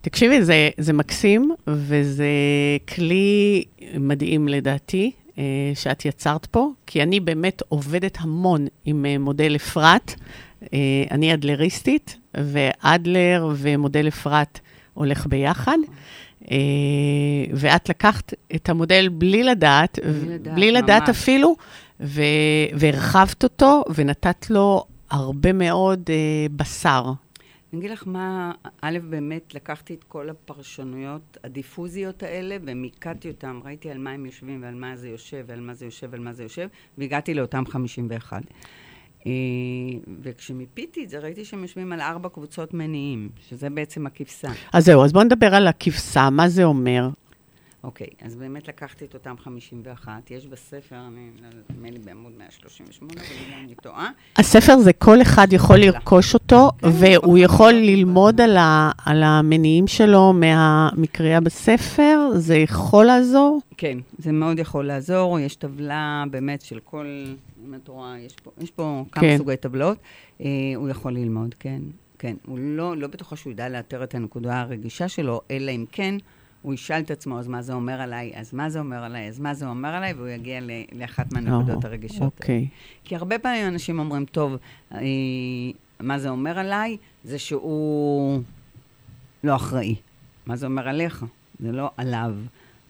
[0.00, 2.26] תקשיבי, זה, זה מקסים, וזה
[2.94, 3.64] כלי
[4.00, 10.14] מדהים לדעתי, אה, שאת יצרת פה, כי אני באמת עובדת המון עם אה, מודל אפרת.
[10.72, 10.78] אה,
[11.10, 14.60] אני אדלריסטית, ואדלר ומודל אפרת
[14.94, 15.78] הולך ביחד.
[16.50, 16.56] אה,
[17.52, 21.16] ואת לקחת את המודל בלי לדעת, בלי לדעת, בלי לדעת ממש.
[21.16, 21.56] אפילו,
[22.00, 22.22] ו-
[22.74, 27.12] והרחבת אותו, ונתת לו הרבה מאוד אה, בשר.
[27.72, 33.90] אני אגיד לך מה, א', באמת לקחתי את כל הפרשנויות הדיפוזיות האלה ומיקדתי אותם, ראיתי
[33.90, 36.42] על מה הם יושבים ועל מה זה יושב ועל מה זה יושב ועל מה זה
[36.42, 38.42] יושב, והגעתי לאותם 51.
[39.26, 39.32] אה,
[40.22, 44.48] וכשמיפיתי את זה, ראיתי שהם יושבים על ארבע קבוצות מניעים, שזה בעצם הכבשה.
[44.72, 47.08] אז זהו, אז בואו נדבר על הכבשה, מה זה אומר?
[47.84, 50.30] אוקיי, אז באמת לקחתי את אותם 51.
[50.30, 51.30] יש בספר, אני
[51.70, 54.10] נדמה לי בעמוד 138, אבל אני טועה.
[54.36, 57.72] הספר זה כל אחד יכול לרכוש אותו, כן, והוא יכול.
[57.72, 63.60] ללמוד על, ה, על המניעים שלו מה, מקריאה בספר, זה יכול לעזור?
[63.76, 65.40] כן, זה מאוד יכול לעזור.
[65.40, 67.06] יש טבלה באמת של כל,
[67.68, 69.38] אם את רואה, יש פה, יש פה כמה כן.
[69.38, 69.98] סוגי טבלות.
[70.40, 71.82] אה, הוא יכול ללמוד, כן.
[72.18, 76.14] כן, הוא לא, לא בטוחה שהוא ידע לאתר את הנקודה הרגישה שלו, אלא אם כן,
[76.62, 79.38] הוא ישאל את עצמו, אז מה זה אומר עליי, אז מה זה אומר עליי, אז
[79.38, 82.22] מה זה אומר עליי, והוא יגיע ל- לאחת מהנקודות או, הרגישות.
[82.22, 82.68] אוקיי.
[83.04, 84.56] כי הרבה פעמים אנשים אומרים, טוב,
[84.94, 85.00] אה,
[86.00, 86.96] מה זה אומר עליי?
[87.24, 88.40] זה שהוא
[89.44, 89.94] לא אחראי.
[90.46, 91.24] מה זה אומר עליך?
[91.60, 92.34] זה לא עליו.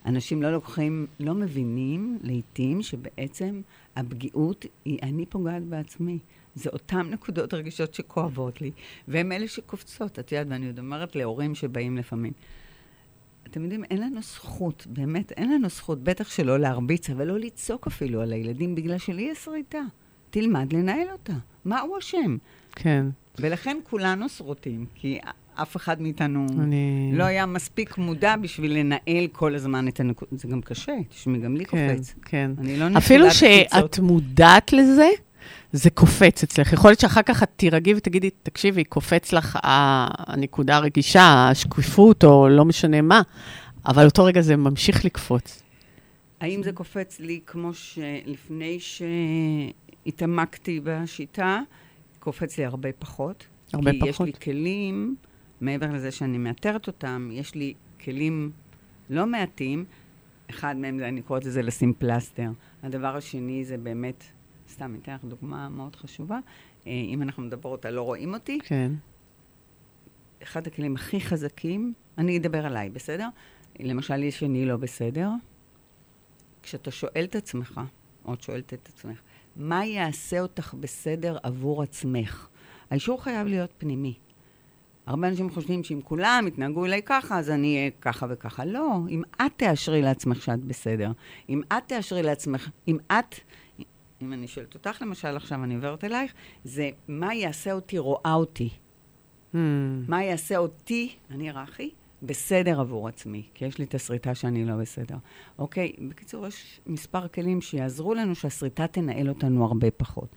[0.05, 3.61] אנשים לא לוקחים, לא מבינים לעתים שבעצם
[3.99, 6.19] הפגיעות היא אני פוגעת בעצמי.
[6.55, 8.71] זה אותן נקודות רגישות שכואבות לי,
[9.07, 10.19] והן אלה שקופצות.
[10.19, 12.33] את יודעת, ואני עוד אומרת להורים שבאים לפעמים.
[13.47, 17.87] אתם יודעים, אין לנו זכות, באמת, אין לנו זכות, בטח שלא להרביץ, אבל לא לצעוק
[17.87, 19.81] אפילו על הילדים, בגלל שלי יש שריטה.
[20.29, 21.33] תלמד לנהל אותה.
[21.65, 22.37] מה הוא אשם?
[22.71, 23.05] כן.
[23.39, 25.19] ולכן כולנו שרוטים, כי
[25.61, 27.11] אף אחד מאיתנו אני...
[27.13, 30.31] לא היה מספיק מודע בשביל לנהל כל הזמן את הנקודה.
[30.37, 32.15] זה גם קשה, תשמעי, גם לי כן, קופץ.
[32.25, 32.51] כן.
[32.57, 33.93] אני לא אפילו קפיצות.
[33.93, 35.09] שאת מודעת לזה,
[35.71, 36.73] זה קופץ אצלך.
[36.73, 42.65] יכול להיות שאחר כך את תירגעי ותגידי, תקשיבי, קופץ לך הנקודה הרגישה, השקיפות, או לא
[42.65, 43.21] משנה מה,
[43.85, 45.63] אבל אותו רגע זה ממשיך לקפוץ.
[46.41, 48.77] האם זה קופץ לי כמו שלפני
[50.05, 51.59] שהתעמקתי בשיטה,
[52.19, 53.45] קופץ לי הרבה פחות?
[53.73, 54.27] הרבה כי יש פחות.
[54.27, 55.15] לי כלים,
[55.61, 58.51] מעבר לזה שאני מאתרת אותם, יש לי כלים
[59.09, 59.85] לא מעטים.
[60.49, 62.49] אחד מהם זה, אני קוראת לזה לשים פלסטר.
[62.83, 64.23] הדבר השני זה באמת,
[64.69, 66.39] סתם, אתן לך דוגמה מאוד חשובה.
[66.87, 68.91] אה, אם אנחנו מדברות על לא רואים אותי, כן.
[70.43, 73.27] אחד הכלים הכי חזקים, אני אדבר עליי, בסדר?
[73.79, 75.29] למשל, יש אני לא בסדר.
[76.63, 77.81] כשאתה שואל את עצמך,
[78.25, 79.21] או את שואלת את עצמך,
[79.55, 82.47] מה יעשה אותך בסדר עבור עצמך?
[82.89, 84.17] האישור חייב להיות פנימי.
[85.09, 88.65] הרבה אנשים חושבים שאם כולם יתנהגו אליי ככה, אז אני אהיה ככה וככה.
[88.65, 91.11] לא, אם את תאשרי לעצמך שאת בסדר,
[91.49, 93.35] אם את תאשרי לעצמך, אם את,
[94.21, 98.69] אם אני שואלת אותך למשל עכשיו, אני עוברת אלייך, זה מה יעשה אותי רואה אותי.
[99.53, 99.57] Hmm.
[100.07, 101.89] מה יעשה אותי, אני רכי,
[102.23, 105.17] בסדר עבור עצמי, כי יש לי את השריטה שאני לא בסדר.
[105.59, 110.35] אוקיי, בקיצור, יש מספר כלים שיעזרו לנו שהשריטה תנהל אותנו הרבה פחות.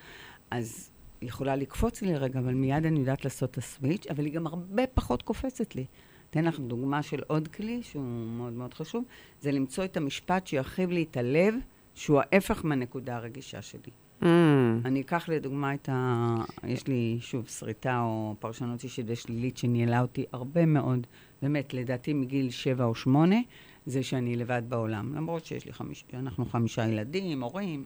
[0.51, 0.92] אז
[1.23, 4.87] יכולה לקפוץ לי רגע, אבל מיד אני יודעת לעשות את הסוויץ', אבל היא גם הרבה
[4.87, 5.87] פחות קופצת לי.
[6.31, 9.05] אתן לך דוגמה של עוד כלי שהוא מאוד מאוד חשוב,
[9.41, 11.55] זה למצוא את המשפט שירחיב לי את הלב,
[11.95, 13.93] שהוא ההפך מהנקודה הרגישה שלי.
[14.23, 14.25] Hmm.
[14.85, 16.37] אני אקח לדוגמה את ה...
[16.67, 21.07] יש לי, שוב, שריטה או פרשנות אישית ושלילית שניהלה אותי הרבה מאוד,
[21.43, 23.37] באמת, לדעתי מגיל שבע או שמונה,
[23.87, 25.15] זה שאני לבד בעולם.
[25.15, 26.05] למרות שיש לי חמיש...
[26.15, 27.85] אנחנו חמישה ילדים, הורים,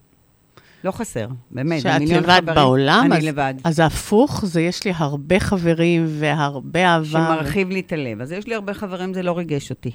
[0.84, 1.80] לא חסר, באמת.
[1.80, 3.08] שאת לבד חברים, בעולם?
[3.12, 3.54] אני אז, לבד.
[3.64, 7.04] אז ההפוך, זה יש לי הרבה חברים והרבה אהבה.
[7.04, 8.20] שמרחיב לי את הלב.
[8.20, 9.90] אז יש לי הרבה חברים, זה לא ריגש אותי.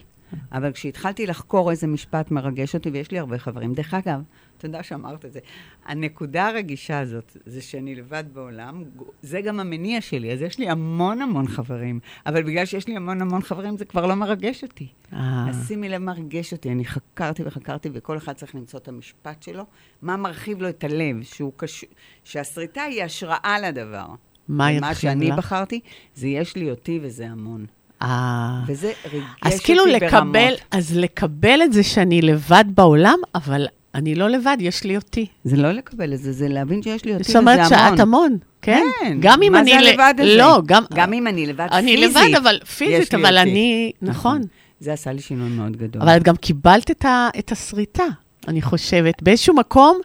[0.52, 4.22] אבל כשהתחלתי לחקור איזה משפט מרגש אותי, ויש לי הרבה חברים, דרך אגב,
[4.58, 5.40] תודה שאמרת את זה,
[5.86, 8.84] הנקודה הרגישה הזאת, זה שאני לבד בעולם,
[9.22, 13.22] זה גם המניע שלי, אז יש לי המון המון חברים, אבל בגלל שיש לי המון
[13.22, 14.88] המון חברים, זה כבר לא מרגש אותי.
[15.14, 18.88] אה, אז שימי לב מה ריגש אותי, אני חקרתי וחקרתי, וכל אחד צריך למצוא את
[18.88, 19.64] המשפט שלו,
[20.02, 21.90] מה מרחיב לו את הלב, שהוא קשור,
[22.24, 24.06] שהשריטה היא השראה לדבר.
[24.08, 24.16] מה
[24.48, 25.38] ומה ירחיב שאני לך?
[25.38, 25.80] בחרתי,
[26.16, 27.66] זה יש לי אותי וזה המון.
[28.02, 28.60] אה.
[28.68, 30.02] וזה ריגש אז כאילו ברמות.
[30.04, 35.26] לקבל, אז לקבל את זה שאני לבד בעולם, אבל אני לא לבד, יש לי אותי.
[35.44, 37.92] זה לא לקבל את זה, זה להבין שיש לי אותי זאת אומרת וזה המון.
[37.92, 38.84] שאת המון, כן?
[39.02, 39.72] כן, גם אם מה אני...
[39.72, 40.38] זה ל- הלבד הזה?
[40.38, 40.84] לא, גם...
[40.94, 43.50] גם אם אני לבד אני פיזית, לבד, אבל פיזית, אבל אותי.
[43.52, 43.92] אני...
[44.02, 44.42] נכון.
[44.80, 46.02] זה עשה לי שינוי מאוד גדול.
[46.02, 48.04] אבל את גם קיבלת את, ה, את השריטה,
[48.48, 49.24] אני חושבת.
[49.24, 50.02] באיזשהו מקום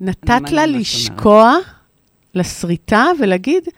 [0.00, 1.56] נתת לה לשקוע
[2.34, 3.68] לשריטה ולהגיד,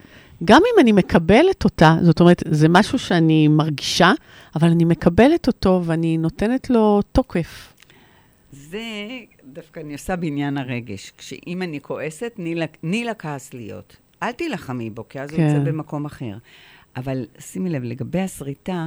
[0.45, 4.13] גם אם אני מקבלת אותה, זאת אומרת, זה משהו שאני מרגישה,
[4.57, 7.73] אבל אני מקבלת אותו ואני נותנת לו תוקף.
[8.53, 8.83] זה
[9.45, 11.13] דווקא אני עושה בעניין הרגש.
[11.19, 12.67] כשאם אני כועסת, תני לה-
[13.11, 13.97] לכעס להיות.
[14.23, 15.47] אל תילחמי בו, כי אז הוא כן.
[15.57, 16.37] יוצא במקום אחר.
[16.97, 18.87] אבל שימי לב, לגבי השריטה,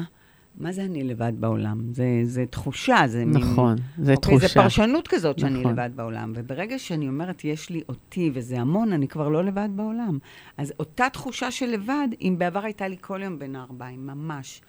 [0.57, 1.93] מה זה אני לבד בעולם?
[1.93, 3.37] זה, זה תחושה, זה מין...
[3.37, 4.47] נכון, זה אוקיי, תחושה.
[4.47, 5.71] זה פרשנות כזאת שאני נכון.
[5.71, 6.33] לבד בעולם.
[6.35, 10.19] וברגע שאני אומרת, יש לי אותי וזה המון, אני כבר לא לבד בעולם.
[10.57, 14.61] אז אותה תחושה של לבד, אם בעבר הייתה לי כל יום בין הארבעים, ממש.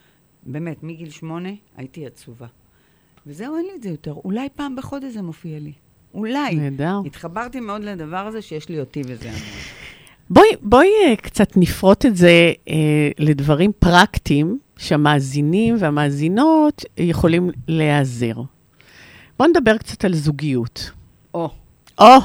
[0.47, 2.47] באמת, מגיל שמונה הייתי עצובה.
[3.27, 4.13] וזהו, אין לי את זה יותר.
[4.25, 5.73] אולי פעם בחודש זה מופיע לי.
[6.15, 6.55] אולי.
[6.55, 7.01] נהדר.
[7.07, 9.41] התחברתי מאוד לדבר הזה שיש לי אותי וזה המון.
[10.33, 12.75] בואי, בואי אה, קצת נפרוט את זה אה,
[13.19, 18.35] לדברים פרקטיים שהמאזינים והמאזינות יכולים להיעזר.
[19.39, 20.91] בואי נדבר קצת על זוגיות.
[21.35, 21.51] או,
[22.01, 22.17] או,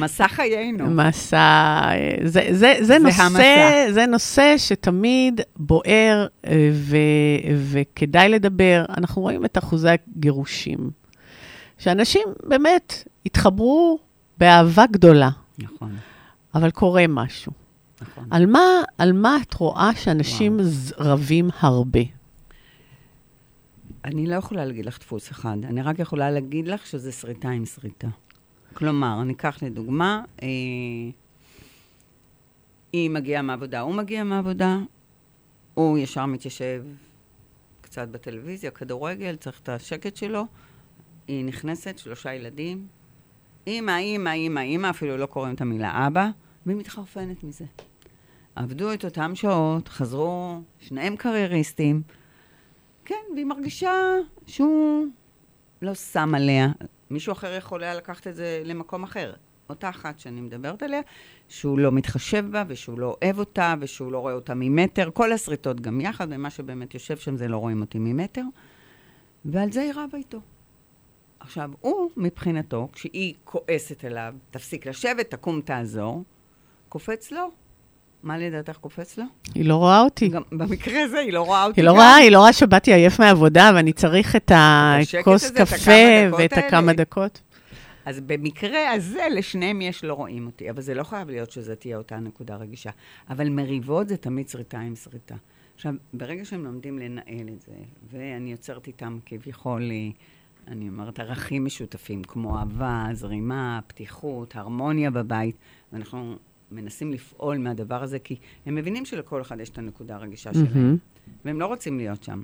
[0.00, 0.86] מסע חיינו.
[0.86, 3.92] מסע, אה, זה, זה, זה, נושא, המסע.
[3.92, 6.96] זה נושא שתמיד בוער אה, ו,
[7.70, 8.84] וכדאי לדבר.
[8.98, 10.90] אנחנו רואים את אחוזי הגירושים.
[11.78, 13.98] שאנשים באמת התחברו
[14.38, 15.96] באהבה גדולה, נכון,
[16.54, 17.52] אבל קורה משהו.
[18.02, 18.24] נכון.
[18.30, 18.60] על מה,
[18.98, 22.00] על מה את רואה שאנשים ז- רבים הרבה?
[24.04, 27.64] אני לא יכולה להגיד לך דפוס אחד, אני רק יכולה להגיד לך שזה שריטה עם
[27.66, 28.08] שריטה.
[28.74, 30.48] כלומר, אני אקח לדוגמה, אה,
[32.92, 34.78] היא מגיעה מהעבודה, הוא מגיע מהעבודה,
[35.74, 36.84] הוא ישר מתיישב
[37.80, 40.44] קצת בטלוויזיה, כדורגל, צריך את השקט שלו,
[41.28, 42.86] היא נכנסת, שלושה ילדים,
[43.66, 46.28] אימא, אימא, אימא, אימא, אפילו לא קוראים את המילה אבא,
[46.66, 47.64] והיא מתחרפנת מזה.
[48.56, 52.02] עבדו את אותם שעות, חזרו, שניהם קרייריסטים,
[53.04, 53.92] כן, והיא מרגישה
[54.46, 55.06] שהוא
[55.82, 56.68] לא שם עליה.
[57.10, 59.32] מישהו אחר יכול היה לקחת את זה למקום אחר.
[59.68, 61.00] אותה אחת שאני מדברת עליה,
[61.48, 65.10] שהוא לא מתחשב בה, ושהוא לא אוהב אותה, ושהוא לא רואה אותה ממטר.
[65.14, 68.42] כל השריטות גם יחד, ומה שבאמת יושב שם זה לא רואים אותי ממטר.
[69.44, 70.40] ועל זה היא רבה איתו.
[71.44, 76.22] עכשיו, הוא, מבחינתו, כשהיא כועסת עליו, תפסיק לשבת, תקום, תעזור,
[76.88, 77.50] קופץ לו.
[78.22, 79.24] מה לדעתך קופץ לו?
[79.54, 80.28] היא לא רואה אותי.
[80.28, 81.96] גם במקרה הזה היא לא רואה אותי היא לא גם.
[81.96, 85.92] רואה, היא לא רואה שבאתי עייף מהעבודה ואני צריך את הכוס קפה
[86.38, 86.52] ואת.
[86.52, 87.40] הכמה דקות.
[88.04, 91.96] אז במקרה הזה, לשניהם יש לא רואים אותי, אבל זה לא חייב להיות שזה תהיה
[91.96, 92.90] אותה נקודה רגישה.
[93.30, 95.34] אבל מריבות זה תמיד שריטה עם שריטה.
[95.74, 97.72] עכשיו, ברגע שהם לומדים לנהל את זה,
[98.12, 100.08] ואני יוצרת איתם כביכול, אה,
[100.68, 105.56] אני אומרת, ערכים משותפים, כמו אהבה, זרימה, פתיחות, הרמוניה בבית,
[105.92, 106.36] ואנחנו
[106.70, 110.96] מנסים לפעול מהדבר הזה, כי הם מבינים שלכל אחד יש את הנקודה הרגישה שלהם, מהמם.
[111.44, 112.42] והם לא רוצים להיות שם.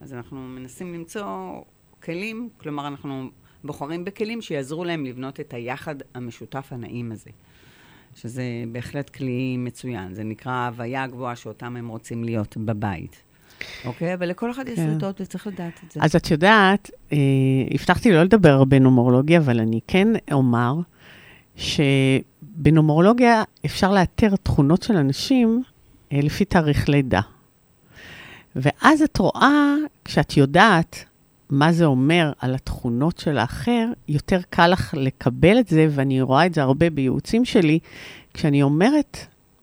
[0.00, 1.26] אז אנחנו מנסים למצוא
[2.02, 3.30] כלים, כלומר, אנחנו
[3.64, 7.30] בוחרים בכלים שיעזרו להם לבנות את היחד המשותף הנעים הזה.
[8.14, 8.42] שזה
[8.72, 10.14] בהחלט כלי מצוין.
[10.14, 13.22] זה נקרא ההוויה הגבוהה שאותם הם רוצים להיות בבית.
[13.84, 14.14] אוקיי?
[14.14, 14.90] אבל לכל אחד יש כן.
[14.90, 16.00] שריטות וצריך לדעת את זה.
[16.02, 17.18] אז את יודעת, אה,
[17.74, 20.74] הבטחתי לא לדבר הרבה נומרולוגיה, אבל אני כן אומר
[21.56, 25.62] שבנומרולוגיה אפשר לאתר תכונות של אנשים
[26.12, 27.20] אה, לפי תאריך לידה.
[28.56, 31.04] ואז את רואה, כשאת יודעת
[31.50, 36.46] מה זה אומר על התכונות של האחר, יותר קל לך לקבל את זה, ואני רואה
[36.46, 37.78] את זה הרבה בייעוצים שלי,
[38.34, 39.18] כשאני אומרת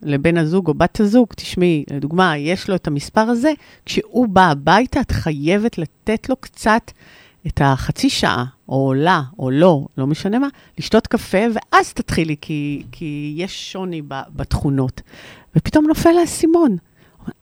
[0.05, 3.51] לבן הזוג או בת הזוג, תשמעי, לדוגמה, יש לו את המספר הזה,
[3.85, 6.91] כשהוא בא הביתה, את חייבת לתת לו קצת
[7.47, 10.47] את החצי שעה, או עולה, או לא, לא משנה מה,
[10.77, 15.01] לשתות קפה, ואז תתחילי, כי, כי יש שוני ב, בתכונות.
[15.55, 16.77] ופתאום נופל האסימון.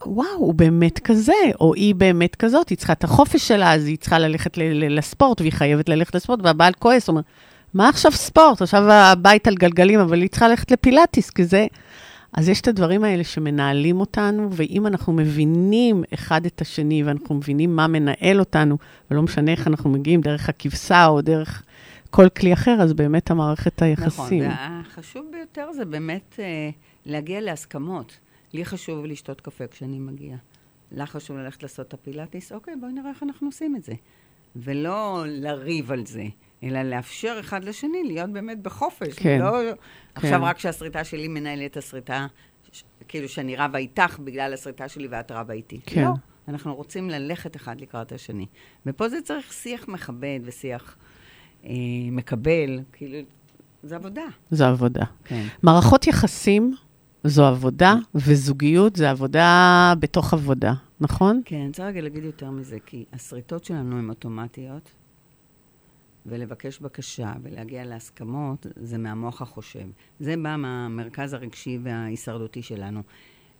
[0.05, 3.97] וואו, הוא באמת כזה, או היא באמת כזאת, היא צריכה את החופש שלה, אז היא
[3.97, 7.21] צריכה ללכת ל- ל- לספורט, והיא חייבת ללכת לספורט, והבעל כועס, אומר,
[7.73, 8.61] מה עכשיו ספורט?
[8.61, 11.67] עכשיו הבית על גלגלים, אבל היא צריכה ללכת לפילאטיס, כי זה...
[12.33, 17.75] אז יש את הדברים האלה שמנהלים אותנו, ואם אנחנו מבינים אחד את השני, ואנחנו מבינים
[17.75, 18.77] מה מנהל אותנו,
[19.11, 21.63] ולא משנה איך אנחנו מגיעים, דרך הכבשה או דרך
[22.09, 24.43] כל כלי אחר, אז באמת המערכת היחסים.
[24.43, 26.69] נכון, והחשוב ביותר זה באמת אה,
[27.05, 28.17] להגיע להסכמות.
[28.53, 30.37] לי חשוב לשתות קפה כשאני מגיעה.
[30.91, 33.93] לך חשוב ללכת לעשות את הפילאטיס, אוקיי, בואי נראה איך אנחנו עושים את זה.
[34.55, 36.23] ולא לריב על זה,
[36.63, 39.13] אלא לאפשר אחד לשני להיות באמת בחופש.
[39.19, 39.75] כן, לא כן.
[40.15, 42.27] עכשיו רק שהסריטה שלי מנהלת את הסריטה,
[42.71, 45.79] ש- כאילו שאני רבה איתך בגלל הסריטה שלי ואת רבה איתי.
[45.85, 46.03] כן.
[46.03, 46.11] לא,
[46.47, 48.45] אנחנו רוצים ללכת אחד לקראת השני.
[48.85, 50.95] ופה זה צריך שיח מכבד ושיח
[51.65, 51.71] אה,
[52.11, 53.17] מקבל, כאילו,
[53.83, 54.23] זה עבודה.
[54.51, 55.05] זו עבודה.
[55.23, 55.45] כן.
[55.63, 56.75] מערכות יחסים
[57.23, 61.41] זו עבודה, וזוגיות זה עבודה בתוך עבודה, נכון?
[61.45, 64.91] כן, אני רוצה רגע להגיד יותר מזה, כי הסריטות שלנו הן אוטומטיות,
[66.25, 69.87] ולבקש בקשה ולהגיע להסכמות, זה מהמוח החושב.
[70.19, 73.01] זה בא מהמרכז הרגשי וההישרדותי שלנו.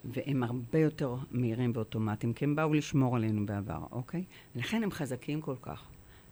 [0.05, 4.23] והם הרבה יותר מהירים ואוטומטיים, כי הם באו לשמור עלינו בעבר, אוקיי?
[4.55, 5.83] ולכן הם חזקים כל כך.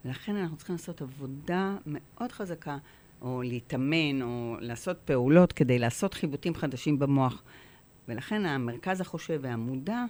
[0.05, 2.77] ולכן אנחנו צריכים לעשות עבודה מאוד חזקה,
[3.21, 7.43] או להתאמן, או לעשות פעולות כדי לעשות חיבוטים חדשים במוח.
[8.07, 10.05] ולכן המרכז החושב והמודע,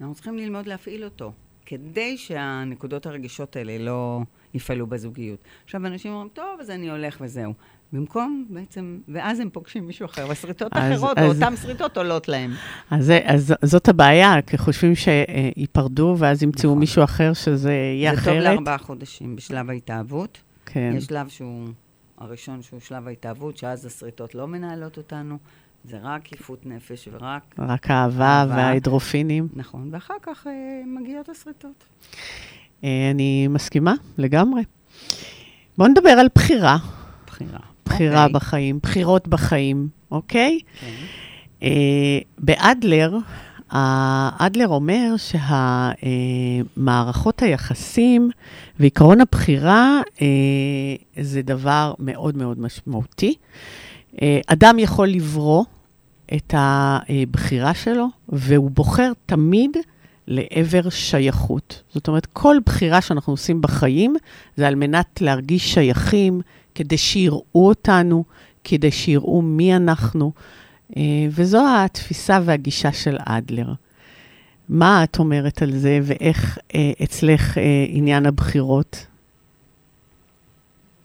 [0.00, 1.32] אנחנו צריכים ללמוד להפעיל אותו,
[1.66, 4.20] כדי שהנקודות הרגישות האלה לא
[4.54, 5.38] יפעלו בזוגיות.
[5.64, 7.52] עכשיו, אנשים אומרים, טוב, אז אני הולך וזהו.
[7.92, 12.28] במקום בעצם, ואז הם פוגשים מישהו אחר, והשריטות אז- אחרות, אז- או אותן שריטות עולות
[12.28, 12.50] להם.
[12.90, 16.78] אז, זה- אז זאת הבעיה, כי חושבים שייפרדו, ואז ימצאו נכון.
[16.80, 18.44] מישהו אחר שזה יהיה זה טוב אחרת.
[18.44, 20.38] לארבעה חודשים בשלב ההתאהבות.
[20.66, 20.94] כן.
[20.96, 21.68] יש שלב שהוא,
[22.18, 25.38] הראשון שהוא שלב ההתאהבות, שאז השריטות לא מנהלות אותנו,
[25.84, 28.54] זה רק יפות נפש ורק, רק האהבה אהבה.
[28.54, 29.48] וההידרופינים.
[29.56, 30.52] נכון, ואחר כך אה,
[30.86, 31.84] מגיעות השריטות.
[32.84, 34.62] אה, אני מסכימה לגמרי.
[35.78, 36.76] בואו נדבר על בחירה,
[37.26, 37.58] בחירה.
[37.86, 38.32] בחירה אוקיי.
[38.34, 40.58] בחיים, בחירות בחיים, אוקיי?
[40.80, 40.86] כן.
[41.62, 43.18] אה, באדלר,
[43.72, 45.14] אה, אדלר אומר
[46.76, 48.30] שהמערכות היחסים
[48.80, 50.26] ועקרון הבחירה אה,
[51.22, 53.34] זה דבר מאוד מאוד משמעותי.
[54.22, 55.64] אה, אדם יכול לברוא
[56.34, 59.76] את הבחירה שלו, והוא בוחר תמיד
[60.26, 61.82] לעבר שייכות.
[61.94, 64.14] זאת אומרת, כל בחירה שאנחנו עושים בחיים
[64.56, 66.40] זה על מנת להרגיש שייכים,
[66.74, 68.24] כדי שיראו אותנו,
[68.64, 70.32] כדי שיראו מי אנחנו.
[70.96, 73.72] אה, וזו התפיסה והגישה של אדלר.
[74.68, 77.58] מה את אומרת על זה, ואיך אה, אצלך
[77.88, 79.06] עניין הבחירות?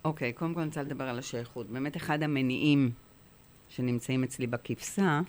[0.08, 1.66] אוקיי, קודם כל אני רוצה לדבר על השייכות.
[1.70, 2.90] באמת אחד המניעים
[3.68, 5.20] שנמצאים אצלי בכבשה,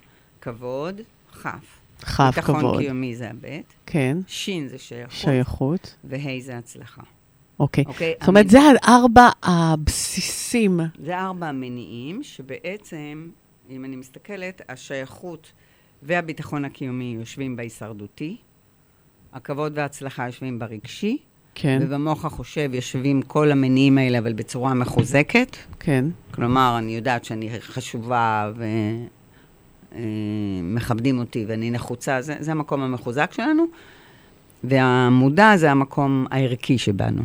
[0.41, 1.01] כבוד,
[1.41, 1.79] כף.
[2.01, 2.79] כף ביטחון כבוד.
[2.79, 5.95] קיומי זה הבט, כן, שין זה שייכות, שייכות.
[6.03, 7.01] והי זה הצלחה.
[7.59, 7.83] אוקיי.
[7.87, 8.13] אוקיי?
[8.19, 10.79] זאת אומרת, המנ- זה הארבע הבסיסים.
[11.03, 13.29] זה ארבע המניעים שבעצם,
[13.69, 15.51] אם אני מסתכלת, השייכות
[16.03, 18.37] והביטחון הקיומי יושבים בהישרדותי,
[19.33, 21.17] הכבוד וההצלחה יושבים ברגשי,
[21.55, 25.57] כן, ובמוח החושב יושבים כל המניעים האלה, אבל בצורה מחוזקת.
[25.79, 28.51] כן, כלומר, אני יודעת שאני חשובה
[30.61, 33.65] ומכבדים אותי ואני נחוצה, זה, זה המקום המחוזק שלנו,
[34.63, 37.21] והמודע זה המקום הערכי שבנו.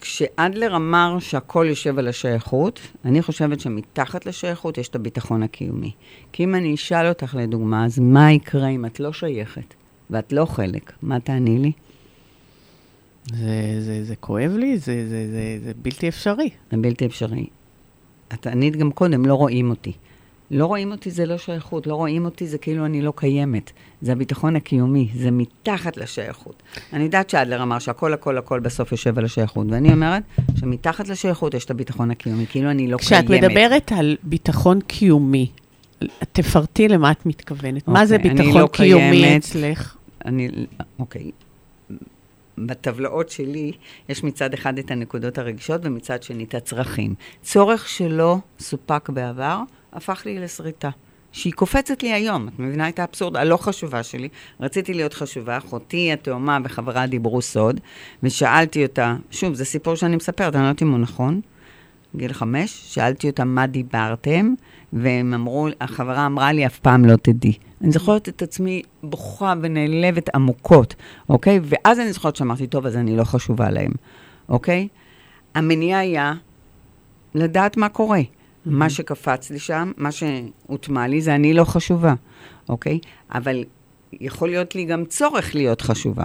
[0.00, 5.92] כשאדלר אמר שהכל יושב על השייכות, אני חושבת שמתחת לשייכות יש את הביטחון הקיומי.
[6.32, 9.74] כי אם אני אשאל אותך לדוגמה, אז מה יקרה אם את לא שייכת
[10.10, 10.92] ואת לא חלק?
[11.02, 11.72] מה תעני לי?
[13.32, 16.50] זה, זה, זה כואב לי, זה, זה, זה, זה בלתי אפשרי.
[16.70, 17.46] זה בלתי אפשרי.
[18.34, 19.92] את ענית גם קודם, לא רואים אותי.
[20.50, 23.70] לא רואים אותי זה לא שייכות, לא רואים אותי זה כאילו אני לא קיימת.
[24.02, 26.62] זה הביטחון הקיומי, זה מתחת לשייכות.
[26.92, 30.22] אני יודעת שאדלר אמר שהכל הכל הכל בסוף יושב על השייכות, ואני אומרת
[30.60, 33.44] שמתחת לשייכות יש את הביטחון הקיומי, כאילו אני לא כשאת קיימת.
[33.44, 35.50] מדברת על ביטחון קיומי,
[36.32, 37.88] תפרטי למה את מתכוונת.
[37.88, 39.42] מה זה אוקיי, ביטחון לא קיומי קיימת.
[39.42, 39.95] אצלך?
[40.26, 40.48] אני,
[40.98, 41.30] אוקיי.
[42.58, 43.72] בטבלאות שלי
[44.08, 47.14] יש מצד אחד את הנקודות הרגישות ומצד שני את הצרכים.
[47.42, 49.60] צורך שלא סופק בעבר,
[49.92, 50.90] הפך לי לסריטה.
[51.32, 54.28] שהיא קופצת לי היום, את מבינה את האבסורד הלא חשובה שלי?
[54.60, 57.80] רציתי להיות חשובה, אחותי התאומה וחברה דיברו סוד,
[58.22, 61.40] ושאלתי אותה, שוב, זה סיפור שאני מספרת, אני לא יודעת אם הוא נכון,
[62.16, 64.54] גיל חמש, שאלתי אותם מה דיברתם,
[64.92, 67.52] והם אמרו, החברה אמרה לי, אף פעם לא תדעי.
[67.82, 70.94] אני זוכרת את עצמי בוכה ונעלבת עמוקות,
[71.28, 71.60] אוקיי?
[71.62, 73.92] ואז אני זוכרת שאמרתי, טוב, אז אני לא חשובה להם,
[74.48, 74.88] אוקיי?
[75.54, 76.34] המניע היה
[77.34, 78.20] לדעת מה קורה.
[78.66, 82.14] מה שקפץ לי שם, מה שהוטמע לי, זה אני לא חשובה,
[82.68, 82.98] אוקיי?
[83.34, 83.64] אבל
[84.12, 86.24] יכול להיות לי גם צורך להיות חשובה.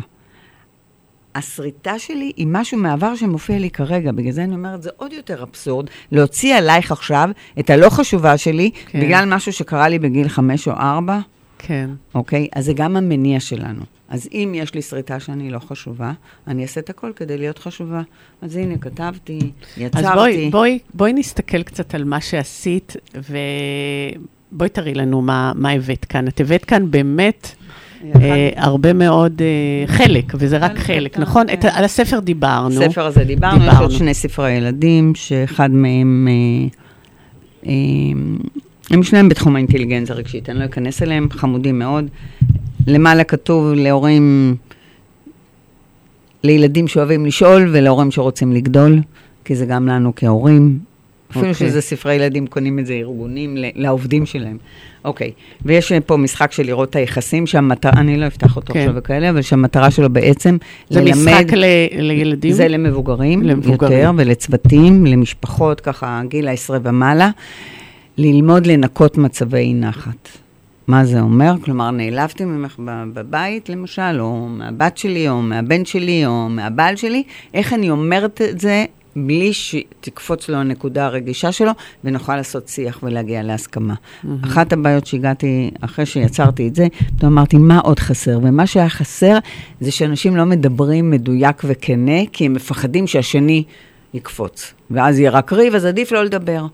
[1.35, 5.43] הסריטה שלי היא משהו מהעבר שמופיע לי כרגע, בגלל זה אני אומרת, זה עוד יותר
[5.43, 7.29] אבסורד, להוציא עלייך עכשיו
[7.59, 9.01] את הלא חשובה שלי, כן.
[9.01, 11.19] בגלל משהו שקרה לי בגיל חמש או ארבע,
[11.57, 11.89] כן.
[12.15, 12.47] אוקיי?
[12.55, 13.81] אז זה גם המניע שלנו.
[14.09, 16.11] אז אם יש לי שריטה שאני לא חשובה,
[16.47, 18.01] אני אעשה את הכל כדי להיות חשובה.
[18.41, 19.39] אז הנה, כתבתי,
[19.77, 20.07] יצרתי.
[20.07, 26.05] אז בואי, בואי, בואי נסתכל קצת על מה שעשית, ובואי תראי לנו מה, מה הבאת
[26.05, 26.27] כאן.
[26.27, 27.55] את הבאת כאן באמת
[28.55, 31.47] הרבה מאוד אה, חלק, וזה רק חלק נכון?
[31.61, 31.69] כן.
[31.73, 32.83] על הספר דיברנו.
[32.83, 33.73] הספר הזה דיברנו, יש.
[33.79, 36.67] עוד שני ספרי ילדים, שאחד מהם, אה,
[37.67, 37.73] אה,
[38.91, 42.05] הם שניהם בתחום האינטליגנציה הרגשית, אני לא אכנס אליהם, חמודים מאוד.
[42.87, 44.55] למעלה כתוב להורים,
[46.43, 49.01] לילדים שאוהבים לשאול ולהורים שרוצים לגדול,
[49.45, 50.79] כי זה גם לנו כהורים.
[51.31, 51.67] אפילו אוקיי.
[51.67, 54.57] שזה ספרי ילדים, קונים את זה ארגונים לעובדים שלהם.
[55.05, 55.31] אוקיי,
[55.65, 58.79] ויש פה משחק של לראות את היחסים, שהמטרה, אני לא אפתח אותו כן.
[58.79, 60.57] עכשיו וכאלה, אבל שהמטרה שלו בעצם
[60.89, 61.15] זה ללמד...
[61.15, 62.53] משחק ל, לילדים?
[62.53, 63.99] זה למבוגרים, למבוגרים.
[63.99, 67.29] יותר, ולצוותים, למשפחות, ככה, גיל העשרה ומעלה,
[68.17, 70.29] ללמוד לנקות מצבי אי נחת.
[70.87, 71.53] מה זה אומר?
[71.63, 72.75] כלומר, נעלבתי ממך
[73.13, 77.23] בבית, למשל, או מהבת שלי, או מהבן שלי, או מהבעל שלי,
[77.53, 78.85] איך אני אומרת את זה
[79.15, 81.71] בלי שתקפוץ לו הנקודה הרגישה שלו,
[82.03, 83.93] ונוכל לעשות שיח ולהגיע להסכמה.
[84.41, 86.87] אחת הבעיות שהגעתי, אחרי שיצרתי את זה,
[87.17, 88.39] פתאום אמרתי, מה עוד חסר?
[88.43, 89.37] ומה שהיה חסר
[89.81, 93.63] זה שאנשים לא מדברים מדויק וכנה, כי הם מפחדים שהשני
[94.13, 94.73] יקפוץ.
[94.91, 96.65] ואז יהיה רק ריב, אז עדיף לא לדבר.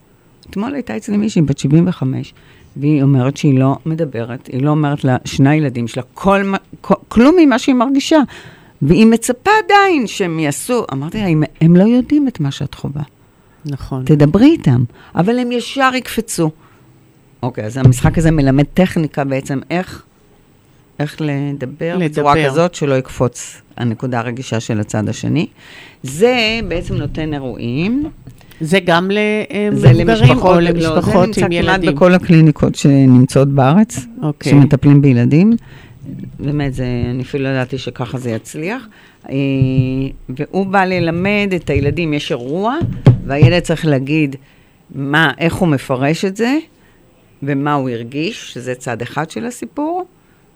[0.49, 2.33] אתמול הייתה אצלי מישהי בת 75,
[2.77, 7.59] והיא אומרת שהיא לא מדברת, היא לא אומרת לשני הילדים שלה כל, כל, כלום ממה
[7.59, 8.19] שהיא מרגישה.
[8.81, 10.85] והיא מצפה עדיין שהם יעשו.
[10.93, 13.01] אמרתי לה, "הם- הם לא יודעים את מה שאת חווה.
[13.65, 14.05] נכון.
[14.05, 14.83] תדברי איתם,
[15.15, 16.51] אבל הם ישר יקפצו.
[17.43, 20.03] אוקיי, אז המשחק הזה מלמד טכניקה בעצם איך,
[20.99, 22.07] איך לדבר, לדבר.
[22.07, 25.47] בצורה כזאת שלא יקפוץ הנקודה הרגישה של הצד השני.
[26.03, 26.35] זה
[26.67, 28.03] בעצם נותן אירועים.
[28.61, 29.09] זה גם
[29.71, 31.95] זה למבוגרים למשפחות, או לא, למשפחות זה עם נמצא כמעט ילדים?
[31.95, 34.51] בכל הקליניקות שנמצאות בארץ, אוקיי.
[34.51, 35.53] שמטפלים בילדים.
[36.39, 38.87] באמת, זה, אני אפילו לא ידעתי שככה זה יצליח.
[39.29, 39.35] אה,
[40.29, 42.75] והוא בא ללמד את הילדים, יש אירוע,
[43.25, 44.35] והילד צריך להגיד
[44.95, 46.57] מה, איך הוא מפרש את זה,
[47.43, 50.05] ומה הוא הרגיש, שזה צד אחד של הסיפור,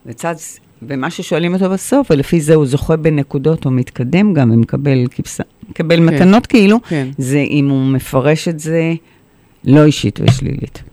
[0.05, 0.35] וצד,
[0.81, 5.95] ומה ששואלים אותו בסוף, ולפי זה הוא זוכה בנקודות או מתקדם גם, ומקבל כבשה, מקבל
[5.95, 6.05] כן.
[6.05, 7.07] מתנות כאילו, כן.
[7.17, 8.93] זה אם הוא מפרש את זה
[9.63, 10.83] לא אישית ושלילית.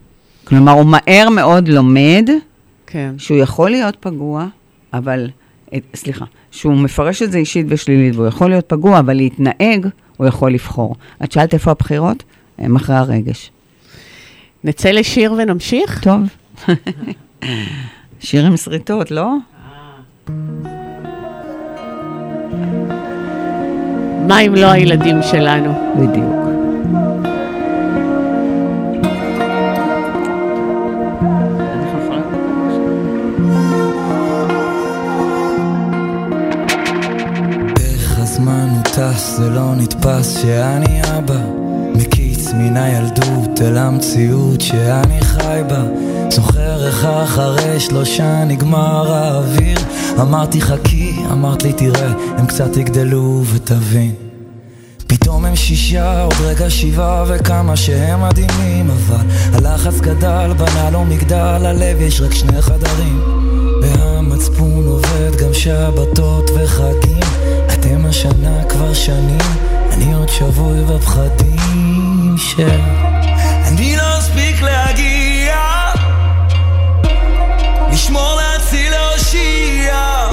[0.44, 2.30] כלומר, הוא מהר מאוד לומד
[2.90, 3.14] כן.
[3.18, 4.46] שהוא יכול להיות פגוע,
[4.92, 5.30] אבל,
[5.94, 9.86] סליחה, שהוא מפרש את זה אישית ושלילית, והוא יכול להיות פגוע, אבל להתנהג,
[10.16, 10.96] הוא יכול לבחור.
[11.24, 12.24] את שאלת איפה הבחירות?
[12.58, 13.50] הם אחרי הרגש.
[14.64, 16.04] נצא לשיר ונמשיך?
[16.04, 16.20] טוב.
[18.20, 19.34] שיר עם שריטות, לא?
[24.28, 25.94] מה אם לא הילדים שלנו?
[25.96, 26.47] בדיוק.
[38.98, 41.40] טס, זה לא נתפס שאני אבא.
[41.94, 45.82] מקיץ מן הילדות אל המציאות שאני חי בה.
[46.30, 49.78] זוכר איך אחרי שלושה נגמר האוויר.
[50.20, 54.14] אמרתי חכי, אמרת לי תראה, הם קצת יגדלו ותבין.
[55.06, 61.66] פתאום הם שישה, עוד רגע שבעה וכמה שהם מדהימים אבל הלחץ גדל, בנה לו מגדל,
[61.66, 63.20] הלב יש רק שני חדרים.
[63.82, 67.47] והמצפון עובד גם שבתות וחגים
[67.80, 69.40] אתם השנה כבר שנים,
[69.92, 72.80] אני עוד שבוי בפחדים של...
[73.64, 75.56] אני לא אספיק להגיע.
[77.92, 80.28] לשמור להציל להושיע.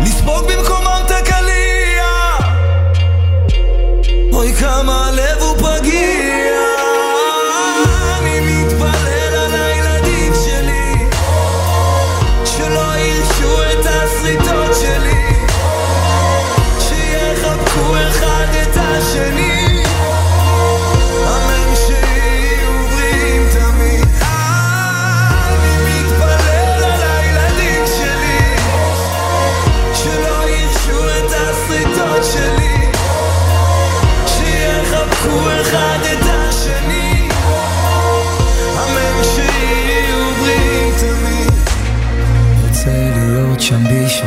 [0.00, 2.04] לספוג במקומם את הקליע.
[4.32, 5.39] אוי כמה הלב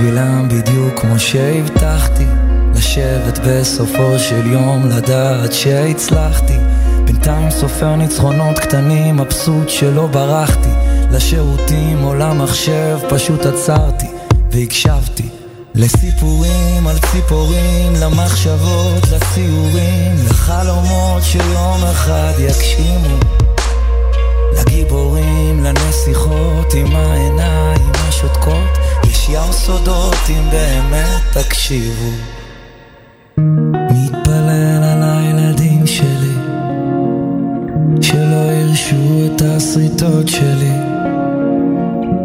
[0.04, 2.26] בשבילם בדיוק כמו שהבטחתי
[2.76, 6.58] לשבת בסופו של יום לדעת שהצלחתי.
[7.06, 10.70] בינתיים סופר ניצחונות קטנים מבסוט שלא ברחתי.
[11.12, 14.06] לשירותים או למחשב פשוט עצרתי
[14.52, 15.30] והקשבתי.
[15.76, 23.18] לסיפורים על ציפורים, למחשבות, לציורים, לחלומות שיום אחד יגשימו.
[24.60, 28.83] לגיבורים, לנסיכות עם העיניים השותקות,
[29.14, 32.12] יש ים סודות אם באמת תקשיבו.
[33.38, 36.36] מתפלל על הילדים שלי,
[38.02, 40.78] שלא ירשו את השריטות שלי,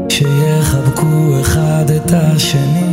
[0.08, 2.87] שיחבקו אחד את השני.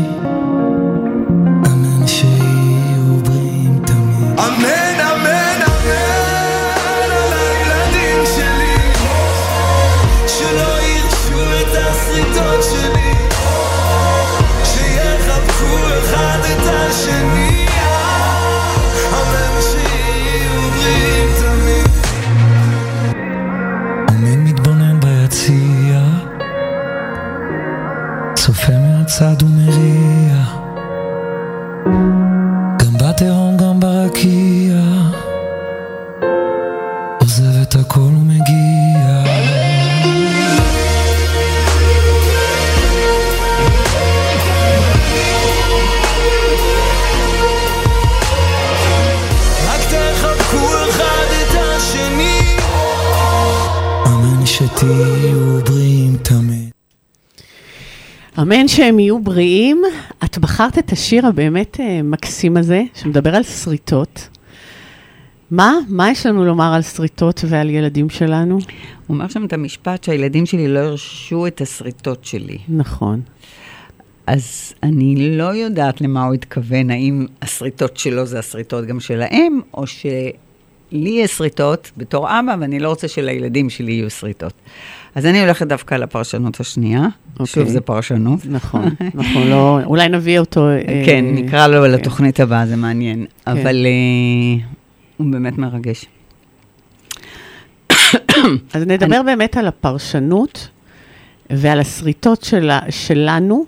[58.66, 59.82] אמן שהם יהיו בריאים.
[60.24, 64.28] את בחרת את השיר הבאמת אה, מקסים הזה, שמדבר על שריטות.
[65.51, 65.74] מה?
[65.88, 68.55] מה יש לנו לומר על שריטות ועל ילדים שלנו?
[68.55, 72.57] הוא אומר שם את המשפט שהילדים שלי לא הרשו את השריטות שלי.
[72.70, 73.22] נכון.
[74.28, 79.88] אז אני לא יודעת למה הוא התכוון, האם השריטות שלו זה השריטות גם שלהם, או
[79.88, 80.34] שלי
[80.91, 84.53] יש שריטות בתור אבא, ואני לא רוצה שלילדים שלי יהיו שריטות.
[85.16, 87.07] אז אני הולכת דווקא לפרשנות השנייה.
[87.34, 87.45] אוקיי.
[87.45, 88.39] שוב, זה פרשנות.
[88.45, 90.70] נכון, נכון, לא, אולי נביא אותו.
[90.70, 91.91] אה, כן, נקרא לו כן.
[91.91, 93.26] לתוכנית הבאה, זה מעניין.
[93.47, 94.66] אבל אה,
[95.18, 96.05] הוא באמת מרגש.
[98.74, 100.68] אז נדבר באמת על הפרשנות
[101.49, 103.66] ועל השריטות שלה, שלנו,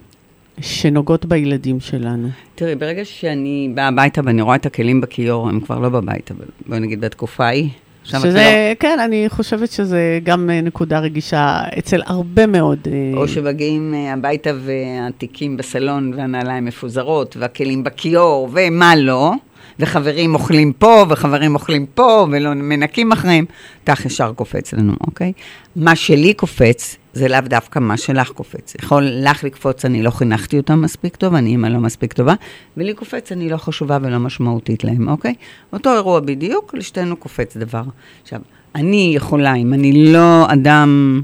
[0.60, 2.30] שנוגעות בילדים שלנו.
[2.56, 6.46] תראי, ברגע שאני באה הביתה ואני רואה את הכלים בכיור, הם כבר לא בבית, אבל
[6.68, 7.70] בואי נגיד בתקופה ההיא.
[8.10, 12.80] את לא- שזה, כן, אני חושבת שזה גם אה, נקודה רגישה אצל הרבה מאוד...
[12.88, 19.32] אה, או שמגיעים אה, הביתה והתיקים בסלון והנעליים מפוזרות, והכלים בכיור, ומה לא,
[19.80, 23.46] וחברים אוכלים פה, וחברים אוכלים פה, ולא מנקים אחריהם,
[23.86, 25.34] כך ישר קופץ לנו, אוקיי?
[25.76, 28.76] מה שלי קופץ, זה לאו דווקא מה שלך קופץ.
[28.76, 32.34] יכול לך לקפוץ, אני לא חינכתי אותם מספיק טוב, אני אימא לא מספיק טובה,
[32.78, 35.34] ולי קופץ, אני לא חשובה ולא משמעותית להם, אוקיי?
[35.74, 37.84] אותו אירוע בדיוק, לשתינו קופץ דבר.
[38.24, 38.40] עכשיו,
[38.76, 41.22] אני יכולה, אם אני לא אדם...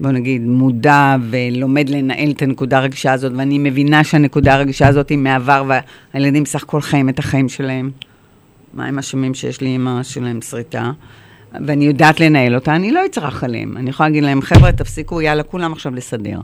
[0.00, 5.18] בוא נגיד, מודע ולומד לנהל את הנקודה הרגישה הזאת, ואני מבינה שהנקודה הרגישה הזאת היא
[5.18, 5.64] מעבר,
[6.14, 7.90] והילדים סך הכל חיים את החיים שלהם.
[8.74, 10.90] מה הם אשמים שיש לי אימא שלהם שריטה?
[11.66, 13.76] ואני יודעת לנהל אותה, אני לא אצרח עליהם.
[13.76, 16.40] אני יכולה להגיד להם, חבר'ה, תפסיקו, יאללה, כולם עכשיו לסדר.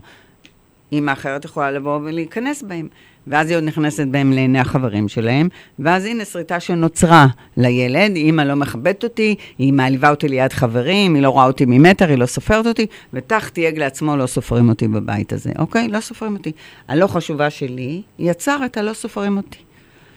[0.93, 2.87] אימא אחרת יכולה לבוא ולהיכנס בהם.
[3.27, 7.27] ואז היא עוד נכנסת בהם לעיני החברים שלהם, ואז הנה שריטה שנוצרה
[7.57, 12.09] לילד, אימא לא מכבדת אותי, היא מעליבה אותי ליד חברים, היא לא רואה אותי ממטר,
[12.09, 15.87] היא לא סופרת אותי, ותח תייג לעצמו, לא סופרים אותי בבית הזה, אוקיי?
[15.87, 16.51] לא סופרים אותי.
[16.87, 19.59] הלא חשובה שלי יצר את הלא סופרים אותי.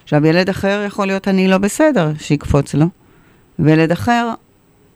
[0.05, 2.87] עכשיו, ילד אחר יכול להיות אני לא בסדר, שיקפוץ לו,
[3.59, 4.31] וילד אחר,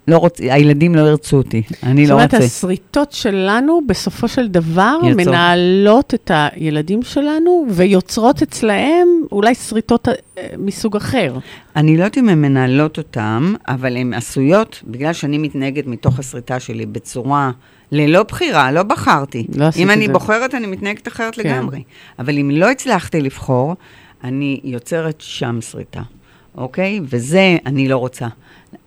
[0.09, 0.41] לא רוצ...
[0.41, 2.47] הילדים לא ירצו אותי, אני זאת לא אומרת, רוצה.
[2.47, 5.27] השריטות שלנו, בסופו של דבר, יוצרות.
[5.27, 10.15] מנהלות את הילדים שלנו ויוצרות אצלהם אולי שריטות אה,
[10.59, 11.39] מסוג אחר.
[11.77, 16.61] אני לא יודעת אם הן מנהלות אותם, אבל הן עשויות, בגלל שאני מתנהגת מתוך הסריטה
[16.61, 17.51] שלי בצורה
[17.93, 19.47] ללא בחירה, לא בחרתי.
[19.57, 20.13] לא עשית אם את אני זה.
[20.13, 21.43] בוחרת, אני מתנהגת אחרת כן.
[21.43, 21.83] לגמרי.
[22.19, 23.77] אבל אם לא הצלחתי לבחור,
[24.25, 26.03] אני יוצרת שם שריטה,
[26.57, 27.01] אוקיי?
[27.05, 28.27] וזה אני לא רוצה.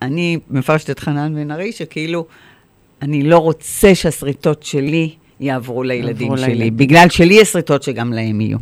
[0.02, 2.26] אני מפרשת את חנן בן ארי, שכאילו,
[3.02, 5.10] אני לא רוצה שהשריטות שלי
[5.40, 6.78] יעברו לילדים יעברו שלי, לילדים.
[6.78, 8.58] בגלל שלי יש שריטות שגם להם יהיו.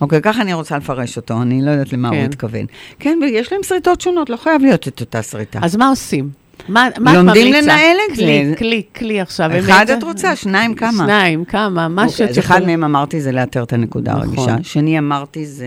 [0.00, 2.24] אוקיי, ככה אני רוצה לפרש אותו, אני לא יודעת למה הוא כן.
[2.24, 2.66] התכוון.
[2.98, 5.58] כן, ויש להם שריטות שונות, לא חייב להיות את אותה שריטה.
[5.62, 6.30] אז מה עושים?
[6.68, 7.60] מה, מה את לומדים ממליצה?
[7.66, 8.56] לנהל את כלי, זה.
[8.56, 9.50] כלי, כלי עכשיו.
[9.58, 9.86] אחד?
[9.98, 10.92] את רוצה, שניים כמה?
[10.92, 14.28] שניים, כמה, מה אוקיי, שאת אז אחד יכולה- מהם אמרתי זה לאתר את הנקודה נכון.
[14.48, 14.56] הרגישה.
[14.70, 15.66] שני אמרתי זה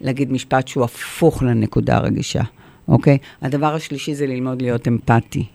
[0.00, 2.42] להגיד משפט שהוא הפוך לנקודה הרגישה,
[2.88, 3.18] אוקיי?
[3.42, 5.46] הדבר השלישי זה ללמוד להיות אמפתי.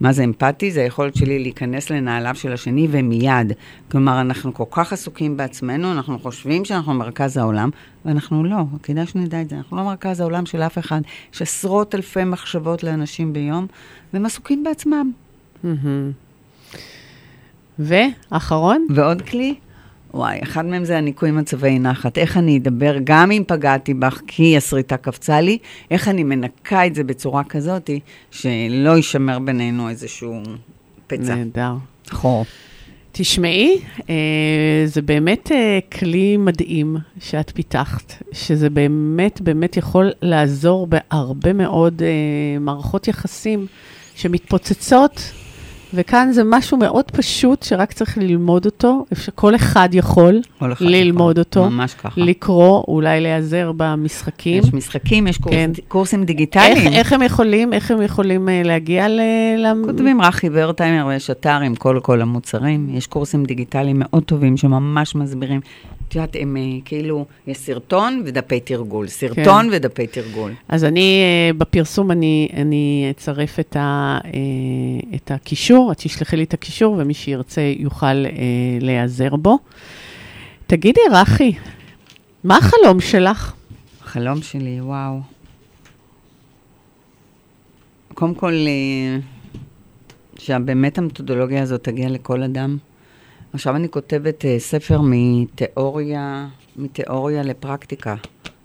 [0.00, 0.70] מה זה אמפתי?
[0.70, 3.52] זה היכולת שלי להיכנס לנעליו של השני ומיד.
[3.90, 7.70] כלומר, אנחנו כל כך עסוקים בעצמנו, אנחנו חושבים שאנחנו מרכז העולם,
[8.04, 8.56] ואנחנו לא.
[8.82, 9.56] כדאי שנדע את זה.
[9.56, 11.00] אנחנו לא מרכז העולם של אף אחד.
[11.34, 13.66] יש עשרות אלפי מחשבות לאנשים ביום,
[14.12, 15.12] והם עסוקים בעצמם.
[17.78, 18.86] ואחרון?
[18.90, 19.54] ועוד כלי,
[20.14, 22.18] וואי, אחד מהם זה הניקוי מצבי נחת.
[22.18, 25.58] איך אני אדבר, גם אם פגעתי בך כי הסריטה קפצה לי,
[25.90, 27.90] איך אני מנקה את זה בצורה כזאת,
[28.30, 30.42] שלא יישמר בינינו איזשהו
[31.06, 31.34] פצע.
[31.34, 31.72] נהדר.
[32.10, 32.44] חור.
[33.12, 33.78] תשמעי,
[34.10, 42.02] אה, זה באמת אה, כלי מדהים שאת פיתחת, שזה באמת באמת יכול לעזור בהרבה מאוד
[42.02, 43.66] אה, מערכות יחסים
[44.14, 45.32] שמתפוצצות,
[45.94, 51.38] וכאן זה משהו מאוד פשוט שרק צריך ללמוד אותו, שכל אחד יכול כל אחד ללמוד
[51.38, 51.62] יכול.
[51.62, 52.20] אותו, ממש ככה.
[52.20, 54.62] לקרוא, אולי להיעזר במשחקים.
[54.62, 55.70] יש משחקים, יש קורס, כן.
[55.88, 56.92] קורסים איך, דיגיטליים.
[56.92, 59.20] איך הם יכולים, איך הם יכולים אה, להגיע ל...
[59.84, 62.88] כותבים רכי ורטהיימר ויש אתר עם כל כל המוצרים.
[62.90, 65.60] יש קורסים דיגיטליים מאוד טובים שממש מסבירים.
[66.08, 69.08] את יודעת, הם אה, כאילו, יש סרטון ודפי תרגול.
[69.08, 70.52] סרטון ודפי תרגול.
[70.68, 74.18] אז אני, אה, בפרסום אני, אני אצרף את, ה,
[75.14, 78.32] את הקישור, את תשלחי לי את הקישור, ומי שירצה יוכל אה,
[78.80, 79.58] להיעזר בו.
[80.66, 81.52] תגידי, רחי,
[82.44, 83.54] מה החלום שלך?
[84.02, 85.20] החלום שלי, וואו.
[88.14, 89.18] קודם כל, אה,
[90.38, 92.76] שבאמת המתודולוגיה הזאת תגיע לכל אדם.
[93.52, 98.14] עכשיו אני כותבת אה, ספר מתיאוריה, מתיאוריה לפרקטיקה,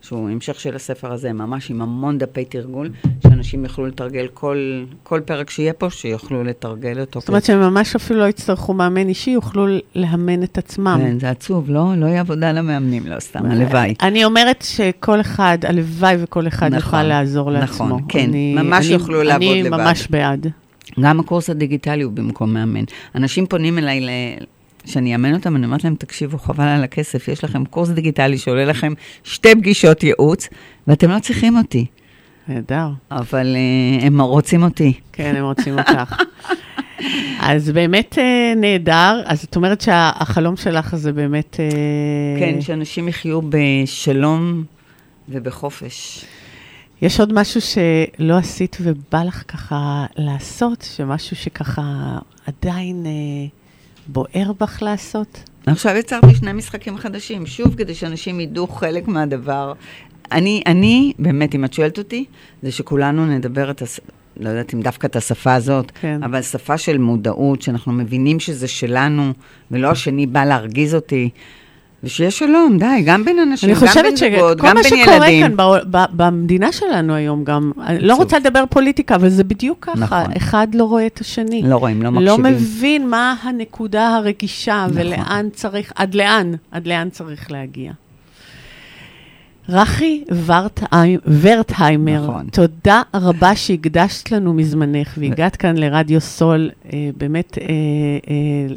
[0.04, 2.90] שהוא המשך של הספר הזה, ממש עם המון דפי תרגול,
[3.24, 4.58] שאנשים יוכלו לתרגל כל,
[5.04, 7.20] כל פרק שיהיה פה, שיוכלו לתרגל אותו.
[7.20, 11.00] זאת אומרת שהם ממש אפילו לא יצטרכו מאמן אישי, יוכלו לאמן את עצמם.
[11.04, 11.86] כן, זה עצוב, לא?
[11.98, 13.94] לא יהיה עבודה למאמנים, לא סתם, הלוואי.
[14.02, 17.98] אני אומרת שכל אחד, הלוואי וכל אחד נכון, יוכל לעזור נכון, לעצמו.
[18.10, 19.78] כן, אני- ממש אני- יוכלו לעבוד אני לבד.
[19.78, 20.48] ממש בעד.
[21.00, 22.84] גם הקורס הדיגיטלי הוא במקום מאמן.
[23.16, 24.10] אנשים פונים אליי ל...
[24.86, 28.66] שאני אאמן אותם, אני אומרת להם, תקשיבו, חבל על הכסף, יש לכם קורס דיגיטלי שעולה
[28.66, 30.50] לכם שתי פגישות ייעוץ,
[30.88, 31.86] ואתם לא צריכים אותי,
[32.48, 32.88] נהדר.
[33.12, 34.94] אבל uh, הם רוצים אותי.
[35.12, 36.16] כן, הם רוצים אותך.
[37.40, 39.22] אז באמת אה, נהדר.
[39.26, 41.60] אז את אומרת שהחלום שלך זה באמת...
[41.60, 44.64] אה, כן, שאנשים יחיו בשלום
[45.30, 46.26] ובחופש.
[47.02, 52.18] יש עוד משהו שלא עשית ובא לך ככה לעשות, שמשהו שככה
[52.48, 53.48] עדיין אה,
[54.08, 55.44] בוער בך לעשות?
[55.66, 59.74] עכשיו יצרתי שני משחקים חדשים, שוב, כדי שאנשים ידעו חלק מהדבר.
[60.32, 62.26] אני, אני, באמת, אם את שואלת אותי,
[62.64, 64.00] זה שכולנו נדבר את הש...
[64.38, 66.24] לא יודעת אם דווקא את השפה הזאת, כן.
[66.24, 69.34] אבל שפה של מודעות, שאנחנו מבינים שזה שלנו,
[69.72, 71.30] ולא השני בא להרגיז אותי,
[72.04, 74.84] ושיש שלום, די, גם בין אנשים, אני גם חושבת בין שכל זוגות, מה גם בין
[74.84, 75.42] שקורה ילדים.
[75.48, 78.16] כאן בעול- ב- במדינה שלנו היום גם, אני לא.
[78.16, 80.32] רוצה לדבר פוליטיקה, אבל זה בדיוק ככה, נכון.
[80.38, 81.62] אחד לא רואה את השני.
[81.66, 82.54] לא רואים, לא לא מקשיבים.
[82.54, 85.02] מבין מה הנקודה הרגישה נכון.
[85.02, 87.92] ולאן צריך, עד לאן, עד לאן צריך להגיע.
[89.70, 90.24] רכי
[91.42, 92.46] ורטהיימר, נכון.
[92.52, 97.64] תודה רבה שהקדשת לנו מזמנך והגעת כאן לרדיו סול, אה, באמת אה,
[98.30, 98.76] אה,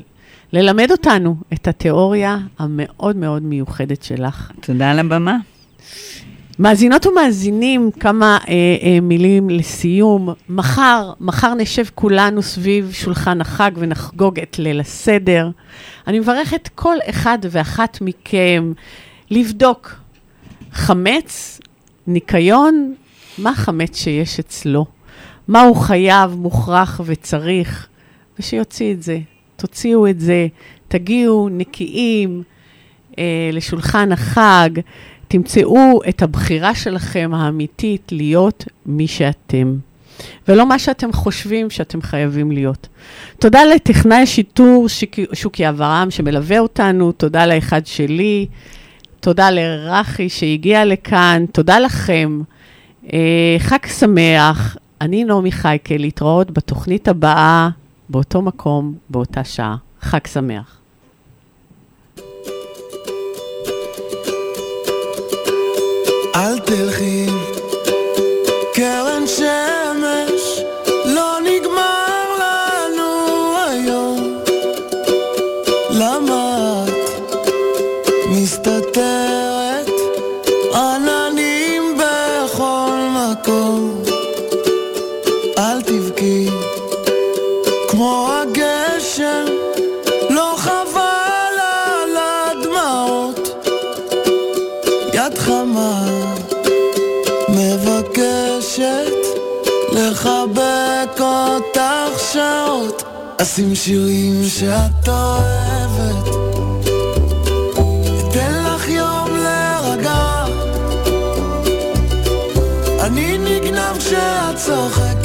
[0.57, 4.51] ללמד אותנו את התיאוריה המאוד מאוד מיוחדת שלך.
[4.61, 5.37] תודה על הבמה.
[6.59, 10.29] מאזינות ומאזינים, כמה אה, אה, מילים לסיום.
[10.49, 15.51] מחר, מחר נשב כולנו סביב שולחן החג ונחגוג את ליל הסדר.
[16.07, 18.73] אני מברכת כל אחד ואחת מכם
[19.31, 19.95] לבדוק
[20.73, 21.61] חמץ,
[22.07, 22.95] ניקיון,
[23.39, 24.87] מה החמץ שיש אצלו,
[25.49, 27.87] מה הוא חייב, מוכרח וצריך,
[28.39, 29.19] ושיוציא את זה.
[29.57, 30.47] תוציאו את זה,
[30.89, 32.43] תגיעו נקיים
[33.19, 34.71] אה, לשולחן החג,
[35.29, 39.77] תמצאו את הבחירה שלכם האמיתית להיות מי שאתם,
[40.49, 42.89] ולא מה שאתם חושבים שאתם חייבים להיות.
[43.39, 48.47] תודה לטכנאי השיטור שוקי, שוקי אברהם שמלווה אותנו, תודה לאחד שלי,
[49.21, 52.41] תודה לרחי שהגיע לכאן, תודה לכם.
[53.13, 57.69] אה, חג שמח, אני נעמי חייקל, להתראות בתוכנית הבאה,
[58.09, 59.77] באותו מקום, באותה שעה.
[60.01, 60.79] חג שמח.
[66.35, 67.27] אל תלכי,
[103.47, 106.29] אשים שירים שאת אוהבת.
[108.31, 110.45] אתן לך יום להירגע.
[113.01, 115.16] אני נגנב כשאת צוחקת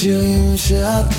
[0.00, 1.17] 停下。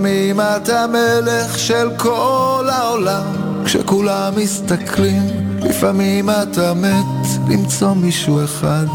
[0.00, 3.22] לפעמים אתה מלך של כל העולם.
[3.64, 5.22] כשכולם מסתכלים
[5.62, 8.86] לפעמים אתה מת למצוא מישהו אחד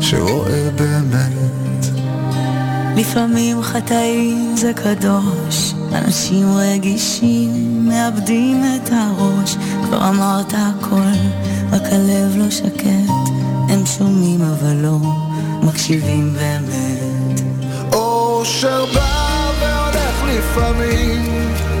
[0.00, 1.86] שרואה באמת.
[2.96, 9.56] לפעמים חטאים זה קדוש אנשים רגישים מאבדים את הראש.
[9.84, 11.12] כבר אמרת הכל
[11.72, 13.12] רק הלב לא שקט
[13.68, 14.98] הם שומעים אבל לא
[15.62, 16.64] מקשיבים והם
[20.54, 21.71] famine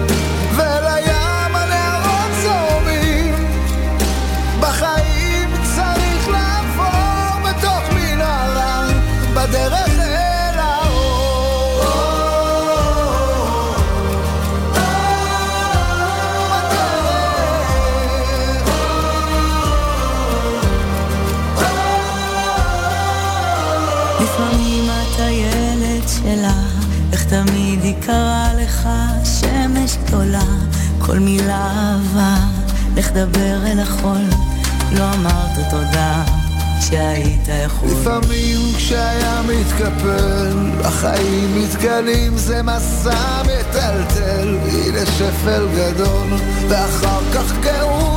[36.92, 37.88] שהיית יכול.
[37.88, 46.28] לפעמים כשהיה מתקפל, החיים מתגלים, זה מסע מטלטל, היא לשפל גדול,
[46.68, 48.11] ואחר כך גאות.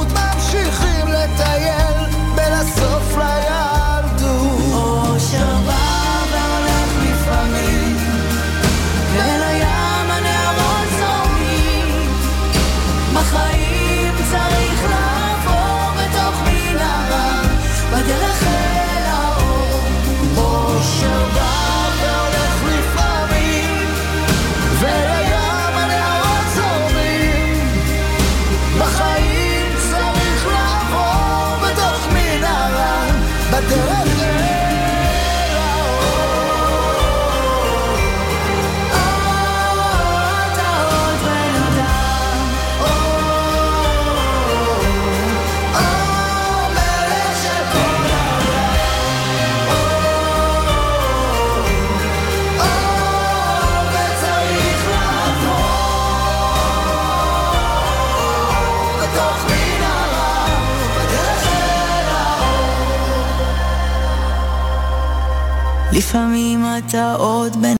[66.15, 67.73] לפעמים אתה עוד בן...